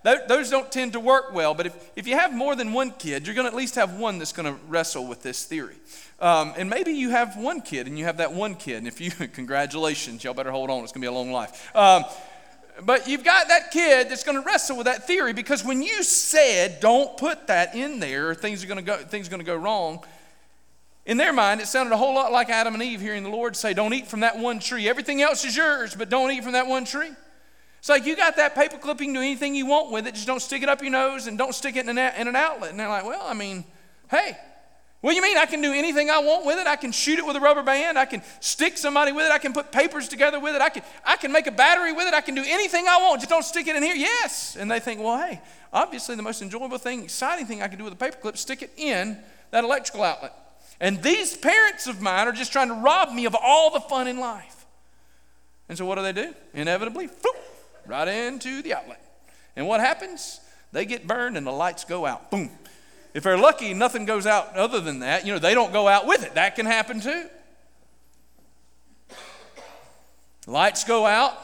Those 0.03 0.51
don't 0.51 0.71
tend 0.71 0.93
to 0.93 0.99
work 0.99 1.33
well, 1.33 1.55
but 1.55 1.65
if, 1.65 1.91
if 1.95 2.05
you 2.05 2.15
have 2.15 2.31
more 2.31 2.55
than 2.55 2.71
one 2.71 2.91
kid, 2.91 3.25
you're 3.25 3.33
going 3.33 3.45
to 3.45 3.51
at 3.51 3.57
least 3.57 3.73
have 3.73 3.95
one 3.95 4.19
that's 4.19 4.31
going 4.31 4.45
to 4.45 4.59
wrestle 4.67 5.07
with 5.07 5.23
this 5.23 5.45
theory. 5.45 5.77
Um, 6.19 6.53
and 6.55 6.69
maybe 6.69 6.91
you 6.91 7.09
have 7.09 7.36
one 7.36 7.62
kid 7.62 7.88
and 7.88 7.97
you 7.97 8.05
have 8.05 8.17
that 8.17 8.31
one 8.31 8.53
kid, 8.53 8.77
and 8.77 8.88
if 8.88 9.01
you, 9.01 9.09
congratulations, 9.33 10.23
y'all 10.23 10.36
better 10.36 10.51
hold 10.51 10.69
on, 10.69 10.83
it's 10.83 10.91
going 10.91 11.01
to 11.01 11.09
be 11.09 11.12
a 11.12 11.12
long 11.12 11.31
life. 11.31 11.75
Um, 11.75 12.03
but 12.83 13.07
you've 13.07 13.23
got 13.23 13.47
that 13.47 13.71
kid 13.71 14.07
that's 14.07 14.23
going 14.23 14.39
to 14.39 14.45
wrestle 14.45 14.77
with 14.77 14.86
that 14.86 15.07
theory 15.07 15.33
because 15.33 15.65
when 15.65 15.81
you 15.81 16.03
said 16.03 16.79
don't 16.79 17.17
put 17.17 17.47
that 17.47 17.73
in 17.73 17.99
there, 17.99 18.36
things 18.36 18.63
are 18.63 18.67
going 18.67 18.77
to 18.77 18.83
go, 18.83 18.97
things 18.97 19.25
are 19.25 19.31
going 19.31 19.39
to 19.39 19.45
go 19.47 19.55
wrong. 19.55 20.03
In 21.06 21.18
their 21.18 21.34
mind, 21.34 21.60
it 21.60 21.68
sounded 21.68 21.94
a 21.94 21.98
whole 21.98 22.16
lot 22.16 22.32
like 22.32 22.50
Adam 22.50 22.74
and 22.74 22.82
Eve 22.82 23.02
hearing 23.02 23.24
the 23.24 23.30
Lord 23.30 23.56
say, 23.56 23.74
Don't 23.74 23.94
eat 23.94 24.08
from 24.08 24.22
that 24.22 24.39
one 24.39 24.60
tree. 24.60 24.88
Everything 24.88 25.22
else 25.22 25.44
is 25.44 25.56
yours, 25.56 25.96
but 25.96 26.10
don't 26.10 26.32
eat 26.32 26.44
from 26.44 26.54
that 26.54 26.68
one 26.68 26.86
tree. 26.86 27.12
It's 27.80 27.89
like 27.89 28.06
you 28.06 28.16
got 28.16 28.38
that 28.38 28.56
paper 28.56 28.78
clipping, 28.78 29.12
do 29.12 29.20
anything 29.20 29.54
you 29.56 29.66
want 29.66 29.92
with 29.92 30.08
it, 30.08 30.13
just 30.13 30.28
don't 30.28 30.42
stick 30.42 30.63
it 30.63 30.70
up 30.70 30.82
your 30.82 30.92
nose 30.92 31.28
and 31.28 31.38
don't 31.38 31.54
stick 31.54 31.76
it 31.76 31.86
in 31.86 31.98
an, 31.98 32.13
in 32.18 32.30
an 32.30 32.36
outlet. 32.38 32.72
And 32.72 32.80
they're 32.80 32.88
like, 32.88 33.04
Well, 33.04 33.22
I 33.22 33.34
mean, 33.34 33.66
hey, 34.10 34.38
what 35.02 35.12
do 35.12 35.16
you 35.18 35.22
mean 35.22 35.38
I 35.38 35.46
can 35.46 35.60
do 35.60 35.74
anything 35.74 36.10
I 36.10 36.20
want 36.20 36.46
with 36.46 36.58
it? 36.58 36.66
I 36.66 36.78
can 36.78 36.94
shoot 36.94 37.20
it 37.20 37.26
with 37.26 37.36
a 37.36 37.42
rubber 37.42 37.62
band. 37.62 38.00
I 38.00 38.06
can 38.06 38.22
stick 38.39 38.78
somebody 38.78 39.12
with 39.12 39.26
it. 39.26 39.34
I 39.34 39.38
can 39.38 39.52
put 39.52 39.70
papers 39.70 40.08
together 40.08 40.39
with 40.39 40.56
it. 40.56 40.62
I 40.62 40.70
can, 40.70 40.82
I 41.04 41.18
can 41.18 41.34
make 41.34 41.46
a 41.46 41.52
battery 41.52 41.92
with 41.92 42.08
it. 42.08 42.13
I 42.13 42.22
can 42.22 42.36
do 42.36 42.44
anything 42.48 42.88
I 42.88 43.00
want. 43.00 43.20
Just 43.20 43.30
don't 43.30 43.44
stick 43.44 43.68
it 43.68 43.76
in 43.76 43.84
here. 43.84 43.96
Yes. 43.96 44.56
And 44.56 44.72
they 44.72 44.80
think, 44.80 45.02
well, 45.02 45.18
hey, 45.18 45.42
obviously 45.74 46.16
the 46.16 46.22
most 46.22 46.42
enjoyable 46.42 46.78
thing, 46.78 47.04
exciting 47.04 47.46
thing 47.46 47.62
I 47.62 47.68
can 47.68 47.78
do 47.78 47.84
with 47.84 47.92
a 47.92 47.98
paperclip, 47.98 48.38
stick 48.38 48.62
it 48.62 48.72
in 48.78 49.18
that 49.52 49.66
electrical 49.66 50.04
outlet. 50.04 50.34
And 50.84 51.02
these 51.02 51.38
parents 51.38 51.88
of 51.88 52.02
mine 52.02 52.28
are 52.28 52.34
just 52.34 52.52
trying 52.52 52.67
to 52.67 52.74
rob 52.74 53.10
me 53.13 53.24
of 53.24 53.38
all 53.41 53.72
the 53.72 53.80
fun 53.80 54.06
in 54.06 54.19
life. 54.19 54.65
And 55.69 55.78
so 55.78 55.86
what 55.86 55.96
do 55.96 56.02
they 56.02 56.12
do? 56.12 56.36
Inevitably, 56.54 57.08
boom, 57.08 57.41
right 57.86 58.06
into 58.06 58.62
the 58.62 58.74
outlet. 58.74 59.02
And 59.56 59.65
what 59.65 59.80
happens? 59.80 60.41
They 60.74 60.84
get 60.86 61.08
burned 61.08 61.38
and 61.38 61.48
the 61.48 61.54
lights 61.54 61.86
go 61.86 62.06
out. 62.06 62.30
Boom. 62.30 62.50
If 63.13 63.24
they're 63.24 63.38
lucky, 63.38 63.74
nothing 63.74 64.04
goes 64.04 64.28
out 64.28 64.58
other 64.58 64.82
than 64.82 65.00
that. 65.00 65.26
You 65.26 65.32
know, 65.32 65.39
they 65.39 65.54
don't 65.54 65.72
go 65.72 65.88
out 65.88 66.06
with 66.06 66.26
it. 66.26 66.34
That 66.34 66.58
can 66.58 66.65
happen 66.65 67.00
too. 67.00 67.28
Lights 70.48 70.84
go 70.84 71.06
out. 71.06 71.38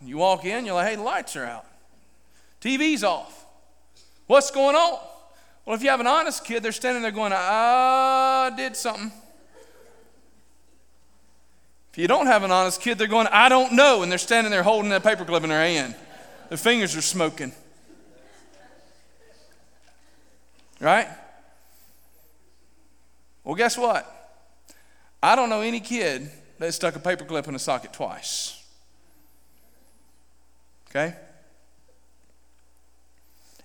You 0.00 0.16
walk 0.16 0.46
in, 0.46 0.64
you're 0.64 0.74
like, 0.74 0.88
hey, 0.88 0.96
the 0.96 1.02
lights 1.02 1.36
are 1.36 1.44
out. 1.44 1.66
TV's 2.62 3.04
off. 3.04 3.44
What's 4.26 4.50
going 4.50 4.74
on? 4.74 5.00
Well, 5.66 5.74
if 5.74 5.82
you 5.82 5.90
have 5.90 5.98
an 5.98 6.06
honest 6.06 6.44
kid, 6.44 6.62
they're 6.62 6.70
standing 6.70 7.02
there 7.02 7.10
going, 7.10 7.32
I 7.34 8.52
did 8.56 8.76
something. 8.76 9.10
If 11.90 11.98
you 11.98 12.06
don't 12.06 12.26
have 12.26 12.44
an 12.44 12.52
honest 12.52 12.80
kid, 12.80 12.98
they're 12.98 13.08
going, 13.08 13.26
I 13.26 13.48
don't 13.48 13.72
know. 13.72 14.02
And 14.02 14.10
they're 14.10 14.18
standing 14.18 14.52
there 14.52 14.62
holding 14.62 14.90
that 14.90 15.02
paperclip 15.02 15.42
in 15.42 15.48
their 15.48 15.60
hand. 15.60 15.96
Their 16.50 16.58
fingers 16.58 16.94
are 16.94 17.02
smoking. 17.02 17.52
Right? 20.78 21.08
Well, 23.42 23.56
guess 23.56 23.76
what? 23.76 24.12
I 25.20 25.34
don't 25.34 25.48
know 25.48 25.62
any 25.62 25.80
kid 25.80 26.30
that 26.58 26.72
stuck 26.74 26.94
a 26.94 27.00
paperclip 27.00 27.48
in 27.48 27.56
a 27.56 27.58
socket 27.58 27.92
twice. 27.92 28.62
Okay? 30.90 31.16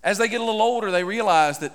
As 0.03 0.17
they 0.17 0.27
get 0.27 0.41
a 0.41 0.43
little 0.43 0.63
older, 0.63 0.89
they 0.89 1.03
realize 1.03 1.59
that 1.59 1.73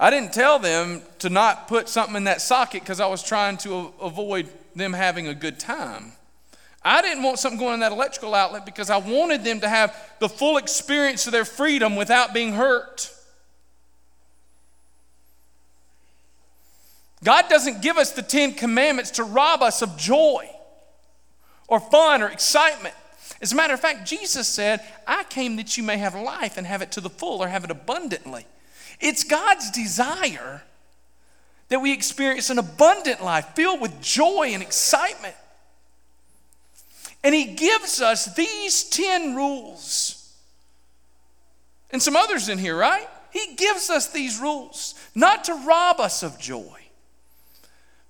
I 0.00 0.10
didn't 0.10 0.32
tell 0.32 0.58
them 0.58 1.02
to 1.20 1.30
not 1.30 1.68
put 1.68 1.88
something 1.88 2.16
in 2.16 2.24
that 2.24 2.40
socket 2.40 2.82
because 2.82 3.00
I 3.00 3.06
was 3.06 3.22
trying 3.22 3.56
to 3.58 3.92
avoid 4.00 4.48
them 4.74 4.92
having 4.92 5.28
a 5.28 5.34
good 5.34 5.60
time. 5.60 6.12
I 6.84 7.02
didn't 7.02 7.22
want 7.22 7.38
something 7.38 7.60
going 7.60 7.74
in 7.74 7.80
that 7.80 7.92
electrical 7.92 8.34
outlet 8.34 8.66
because 8.66 8.90
I 8.90 8.96
wanted 8.96 9.44
them 9.44 9.60
to 9.60 9.68
have 9.68 9.96
the 10.18 10.28
full 10.28 10.56
experience 10.56 11.26
of 11.26 11.32
their 11.32 11.44
freedom 11.44 11.94
without 11.94 12.34
being 12.34 12.54
hurt. 12.54 13.12
God 17.22 17.48
doesn't 17.48 17.82
give 17.82 17.98
us 17.98 18.10
the 18.12 18.22
Ten 18.22 18.52
Commandments 18.52 19.12
to 19.12 19.24
rob 19.24 19.62
us 19.62 19.80
of 19.80 19.96
joy 19.96 20.48
or 21.68 21.78
fun 21.78 22.20
or 22.22 22.28
excitement. 22.28 22.96
As 23.40 23.52
a 23.52 23.56
matter 23.56 23.74
of 23.74 23.80
fact, 23.80 24.08
Jesus 24.08 24.48
said, 24.48 24.80
I 25.06 25.22
came 25.24 25.56
that 25.56 25.76
you 25.76 25.84
may 25.84 25.98
have 25.98 26.16
life 26.16 26.56
and 26.56 26.66
have 26.66 26.82
it 26.82 26.90
to 26.92 27.00
the 27.00 27.10
full 27.10 27.42
or 27.42 27.48
have 27.48 27.62
it 27.62 27.70
abundantly. 27.70 28.46
It's 29.02 29.24
God's 29.24 29.70
desire 29.72 30.62
that 31.68 31.80
we 31.80 31.92
experience 31.92 32.50
an 32.50 32.58
abundant 32.58 33.22
life 33.22 33.46
filled 33.56 33.80
with 33.80 34.00
joy 34.00 34.50
and 34.52 34.62
excitement. 34.62 35.34
And 37.24 37.34
He 37.34 37.46
gives 37.46 38.00
us 38.00 38.32
these 38.34 38.84
10 38.84 39.34
rules. 39.34 40.32
And 41.90 42.00
some 42.00 42.14
others 42.14 42.48
in 42.48 42.58
here, 42.58 42.76
right? 42.76 43.08
He 43.32 43.54
gives 43.56 43.90
us 43.90 44.12
these 44.12 44.38
rules 44.38 44.94
not 45.14 45.44
to 45.44 45.54
rob 45.66 45.98
us 45.98 46.22
of 46.22 46.38
joy, 46.38 46.78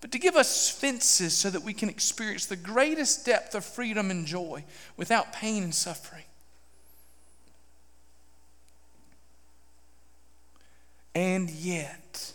but 0.01 0.13
to 0.13 0.19
give 0.19 0.37
us 0.37 0.69
fences 0.69 1.35
so 1.35 1.49
that 1.49 1.63
we 1.63 1.73
can 1.73 1.89
experience 1.89 2.47
the 2.47 2.57
greatest 2.57 3.25
depth 3.25 3.55
of 3.55 3.65
freedom 3.65 4.11
and 4.11 4.27
joy 4.27 4.65
without 4.97 5.33
pain 5.33 5.63
and 5.63 5.75
suffering. 5.75 6.25
And 11.15 11.51
yet, 11.51 12.33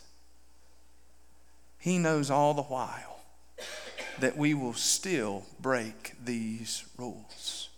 He 1.80 1.98
knows 1.98 2.30
all 2.30 2.54
the 2.54 2.64
while 2.64 3.20
that 4.20 4.38
we 4.38 4.54
will 4.54 4.74
still 4.74 5.46
break 5.60 6.14
these 6.24 6.84
rules. 6.98 7.70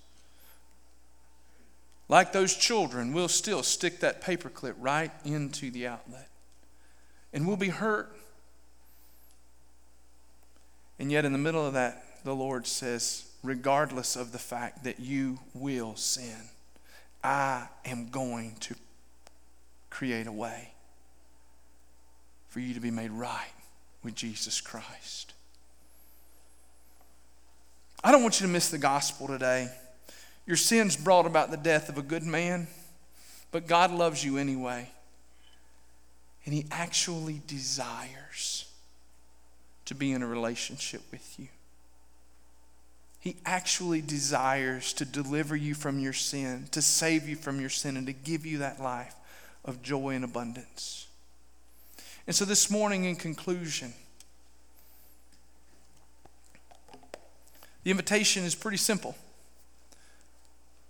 Like 2.08 2.32
those 2.32 2.56
children, 2.56 3.14
we'll 3.14 3.28
still 3.28 3.62
stick 3.62 4.00
that 4.00 4.22
paperclip 4.22 4.76
right 4.80 5.12
into 5.24 5.70
the 5.70 5.88
outlet. 5.88 6.28
And 7.34 7.46
we'll 7.46 7.58
be 7.58 7.70
hurt 7.70 8.16
and 11.00 11.10
yet, 11.12 11.24
in 11.24 11.32
the 11.32 11.38
middle 11.38 11.66
of 11.66 11.74
that, 11.74 12.04
the 12.26 12.36
Lord 12.36 12.68
says, 12.68 13.26
regardless 13.42 14.18
of 14.18 14.34
the 14.34 14.38
fact 14.38 14.84
that 14.84 15.00
you 15.00 15.40
will 15.54 15.96
sin, 15.96 16.36
I 17.24 17.68
am 17.86 18.10
going 18.10 18.58
to 18.60 18.76
create 19.90 20.28
a 20.28 20.32
way 20.32 20.74
for 22.50 22.60
you 22.60 22.74
to 22.74 22.80
be 22.80 22.92
made 22.92 23.12
right 23.12 23.52
with 24.04 24.16
Jesus 24.16 24.62
Christ. 24.62 25.34
I 28.04 28.12
don't 28.12 28.22
want 28.22 28.40
you 28.40 28.48
to 28.48 28.54
miss 28.54 28.70
the 28.70 28.78
gospel 28.78 29.28
today. 29.28 29.70
Your 30.46 30.58
sins 30.58 30.96
brought 30.96 31.26
about 31.26 31.52
the 31.52 31.58
death 31.58 31.90
of 31.90 31.98
a 31.98 32.02
good 32.02 32.24
man, 32.24 32.68
but 33.52 33.68
God 33.68 33.92
loves 33.92 34.24
you 34.24 34.38
anyway. 34.38 34.90
And 36.46 36.54
He 36.54 36.66
actually 36.72 37.42
desires 37.46 38.66
to 39.86 39.96
be 39.96 40.12
in 40.12 40.24
a 40.24 40.28
relationship 40.28 41.02
with 41.12 41.40
you. 41.40 41.48
He 43.20 43.36
actually 43.46 44.02
desires 44.02 44.94
to 44.94 45.06
deliver 45.06 45.56
you 45.56 45.74
from 45.76 46.00
your 46.00 46.14
sin, 46.14 46.68
to 46.72 46.82
save 46.82 47.28
you 47.28 47.36
from 47.36 47.60
your 47.60 47.70
sin, 47.70 47.98
and 47.98 48.08
to 48.08 48.14
give 48.14 48.46
you 48.46 48.60
that 48.60 48.82
life 48.82 49.14
of 49.66 49.82
joy 49.82 50.12
and 50.12 50.24
abundance. 50.24 51.09
And 52.30 52.36
so, 52.36 52.46
this 52.46 52.70
morning, 52.70 53.06
in 53.06 53.16
conclusion, 53.16 53.92
the 57.84 57.90
invitation 57.90 58.44
is 58.44 58.54
pretty 58.54 58.78
simple. 58.78 59.16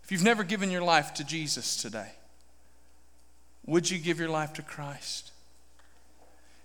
If 0.03 0.11
you've 0.11 0.21
never 0.21 0.43
given 0.43 0.69
your 0.69 0.81
life 0.81 1.13
to 1.13 1.23
Jesus 1.23 1.81
today, 1.81 2.09
would 3.65 3.89
you 3.89 3.99
give 3.99 4.19
your 4.19 4.27
life 4.27 4.51
to 4.55 4.61
Christ? 4.61 5.31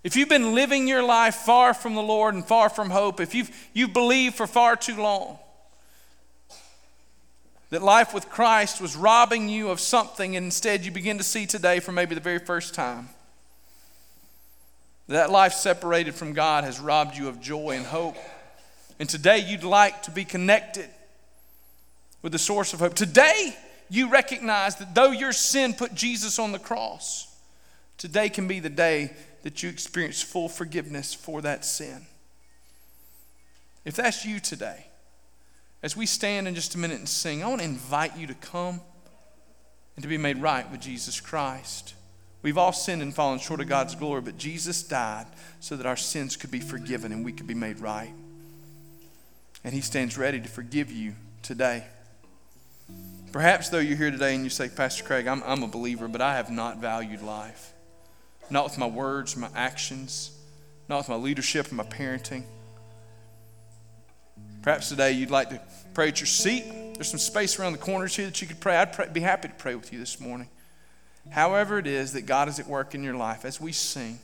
If 0.03 0.17
you've 0.17 0.27
been 0.27 0.53
living 0.53 0.89
your 0.89 1.03
life 1.03 1.35
far 1.35 1.73
from 1.73 1.95
the 1.95 2.03
Lord 2.03 2.35
and 2.35 2.45
far 2.45 2.67
from 2.67 2.89
hope, 2.89 3.21
if 3.21 3.33
you've, 3.33 3.51
you've 3.73 3.93
believed 3.93 4.35
for 4.35 4.45
far 4.45 4.75
too 4.75 5.01
long 5.01 5.39
that 7.69 7.81
life 7.81 8.13
with 8.13 8.29
Christ 8.29 8.81
was 8.81 8.97
robbing 8.97 9.47
you 9.47 9.69
of 9.69 9.79
something, 9.79 10.35
and 10.35 10.43
instead 10.43 10.83
you 10.83 10.91
begin 10.91 11.17
to 11.17 11.23
see 11.23 11.45
today 11.45 11.79
for 11.79 11.93
maybe 11.93 12.13
the 12.13 12.19
very 12.19 12.39
first 12.39 12.73
time 12.73 13.07
that 15.07 15.29
life 15.29 15.53
separated 15.53 16.15
from 16.15 16.33
God 16.33 16.63
has 16.63 16.79
robbed 16.79 17.15
you 17.15 17.27
of 17.27 17.39
joy 17.39 17.71
and 17.71 17.85
hope. 17.85 18.17
And 18.99 19.07
today 19.07 19.39
you'd 19.39 19.63
like 19.63 20.03
to 20.03 20.11
be 20.11 20.25
connected 20.25 20.89
with 22.21 22.31
the 22.31 22.39
source 22.39 22.73
of 22.73 22.79
hope. 22.79 22.95
Today 22.95 23.55
you 23.89 24.09
recognize 24.09 24.77
that 24.77 24.95
though 24.95 25.11
your 25.11 25.33
sin 25.33 25.73
put 25.73 25.93
Jesus 25.93 26.39
on 26.39 26.51
the 26.51 26.59
cross, 26.59 27.27
today 27.97 28.29
can 28.29 28.47
be 28.47 28.59
the 28.59 28.69
day 28.69 29.11
that 29.43 29.61
you 29.61 29.69
experience 29.69 30.21
full 30.21 30.49
forgiveness 30.49 31.13
for 31.13 31.41
that 31.41 31.63
sin. 31.63 32.07
If 33.83 33.95
that's 33.95 34.25
you 34.25 34.39
today, 34.39 34.87
as 35.83 35.95
we 35.95 36.07
stand 36.07 36.47
in 36.47 36.55
just 36.55 36.73
a 36.73 36.79
minute 36.79 36.97
and 36.97 37.07
sing, 37.07 37.43
I 37.43 37.47
want 37.47 37.61
to 37.61 37.65
invite 37.65 38.17
you 38.17 38.25
to 38.25 38.33
come 38.33 38.81
and 39.95 40.01
to 40.01 40.09
be 40.09 40.17
made 40.17 40.41
right 40.41 40.69
with 40.71 40.81
Jesus 40.81 41.21
Christ. 41.21 41.93
We've 42.45 42.59
all 42.59 42.73
sinned 42.73 43.01
and 43.01 43.11
fallen 43.11 43.39
short 43.39 43.59
of 43.59 43.67
God's 43.67 43.95
glory, 43.95 44.21
but 44.21 44.37
Jesus 44.37 44.83
died 44.83 45.25
so 45.59 45.75
that 45.77 45.87
our 45.87 45.95
sins 45.95 46.37
could 46.37 46.51
be 46.51 46.59
forgiven 46.59 47.11
and 47.11 47.25
we 47.25 47.31
could 47.31 47.47
be 47.47 47.55
made 47.55 47.79
right. 47.79 48.13
And 49.63 49.73
He 49.73 49.81
stands 49.81 50.15
ready 50.15 50.39
to 50.39 50.47
forgive 50.47 50.91
you 50.91 51.15
today. 51.41 51.85
Perhaps, 53.31 53.69
though, 53.69 53.79
you're 53.79 53.97
here 53.97 54.11
today 54.11 54.35
and 54.35 54.43
you 54.43 54.51
say, 54.51 54.69
Pastor 54.69 55.03
Craig, 55.03 55.25
I'm, 55.25 55.41
I'm 55.43 55.63
a 55.63 55.67
believer, 55.67 56.07
but 56.07 56.21
I 56.21 56.35
have 56.35 56.51
not 56.51 56.77
valued 56.77 57.23
life 57.23 57.73
not 58.51 58.65
with 58.65 58.77
my 58.77 58.85
words, 58.85 59.35
my 59.35 59.49
actions, 59.55 60.29
not 60.87 60.99
with 60.99 61.09
my 61.09 61.15
leadership 61.15 61.69
and 61.69 61.77
my 61.77 61.83
parenting. 61.83 62.43
Perhaps 64.61 64.89
today 64.89 65.13
you'd 65.13 65.31
like 65.31 65.49
to 65.49 65.59
pray 65.95 66.09
at 66.09 66.19
your 66.19 66.27
seat. 66.27 66.63
There's 66.93 67.09
some 67.09 67.17
space 67.17 67.57
around 67.57 67.71
the 67.71 67.79
corners 67.79 68.15
here 68.15 68.27
that 68.27 68.39
you 68.39 68.47
could 68.47 68.59
pray. 68.59 68.77
I'd 68.77 68.93
pray, 68.93 69.09
be 69.11 69.21
happy 69.21 69.47
to 69.47 69.53
pray 69.55 69.73
with 69.73 69.91
you 69.91 69.97
this 69.97 70.19
morning. 70.19 70.47
However, 71.29 71.79
it 71.79 71.87
is 71.87 72.13
that 72.13 72.25
God 72.25 72.47
is 72.47 72.59
at 72.59 72.67
work 72.67 72.95
in 72.95 73.03
your 73.03 73.15
life, 73.15 73.45
as 73.45 73.59
we 73.59 73.71
sing, 73.71 74.19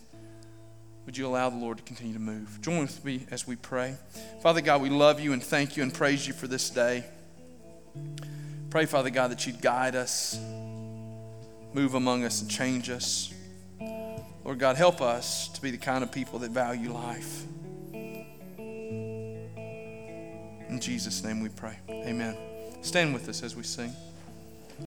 would 1.06 1.18
you 1.18 1.28
allow 1.28 1.50
the 1.50 1.58
Lord 1.58 1.78
to 1.78 1.84
continue 1.84 2.14
to 2.14 2.20
move? 2.20 2.62
Join 2.62 2.82
with 2.82 3.04
me 3.04 3.26
as 3.32 3.48
we 3.48 3.56
pray. 3.56 3.96
Father 4.42 4.62
God, 4.62 4.82
we 4.82 4.90
love 4.90 5.20
you 5.20 5.34
and 5.34 5.44
thank 5.44 5.76
you 5.76 5.84
and 5.84 5.94
praise 5.94 6.28
you 6.28 6.34
for 6.34 6.48
this 6.48 6.70
day. 6.70 7.04
Pray, 8.70 8.86
Father 8.86 9.10
God, 9.10 9.32
that 9.32 9.46
you'd 9.46 9.62
guide 9.62 9.96
us, 9.96 10.40
move 11.74 11.96
among 11.96 12.24
us, 12.24 12.42
and 12.42 12.50
change 12.50 12.90
us. 12.90 13.34
Lord 14.44 14.60
God, 14.60 14.76
help 14.78 15.02
us 15.02 15.50
to 15.50 15.62
be 15.62 15.72
the 15.72 15.78
kind 15.78 16.04
of 16.04 16.12
people 16.12 16.40
that 16.40 16.52
value 16.52 16.94
life. 16.94 17.44
In 20.70 20.80
Jesus' 20.80 21.24
name 21.24 21.42
we 21.42 21.50
pray. 21.50 21.78
Amen. 21.90 22.38
Stand 22.82 23.14
with 23.14 23.28
us 23.28 23.44
as 23.44 23.56
we 23.56 23.64
sing. 23.64 23.94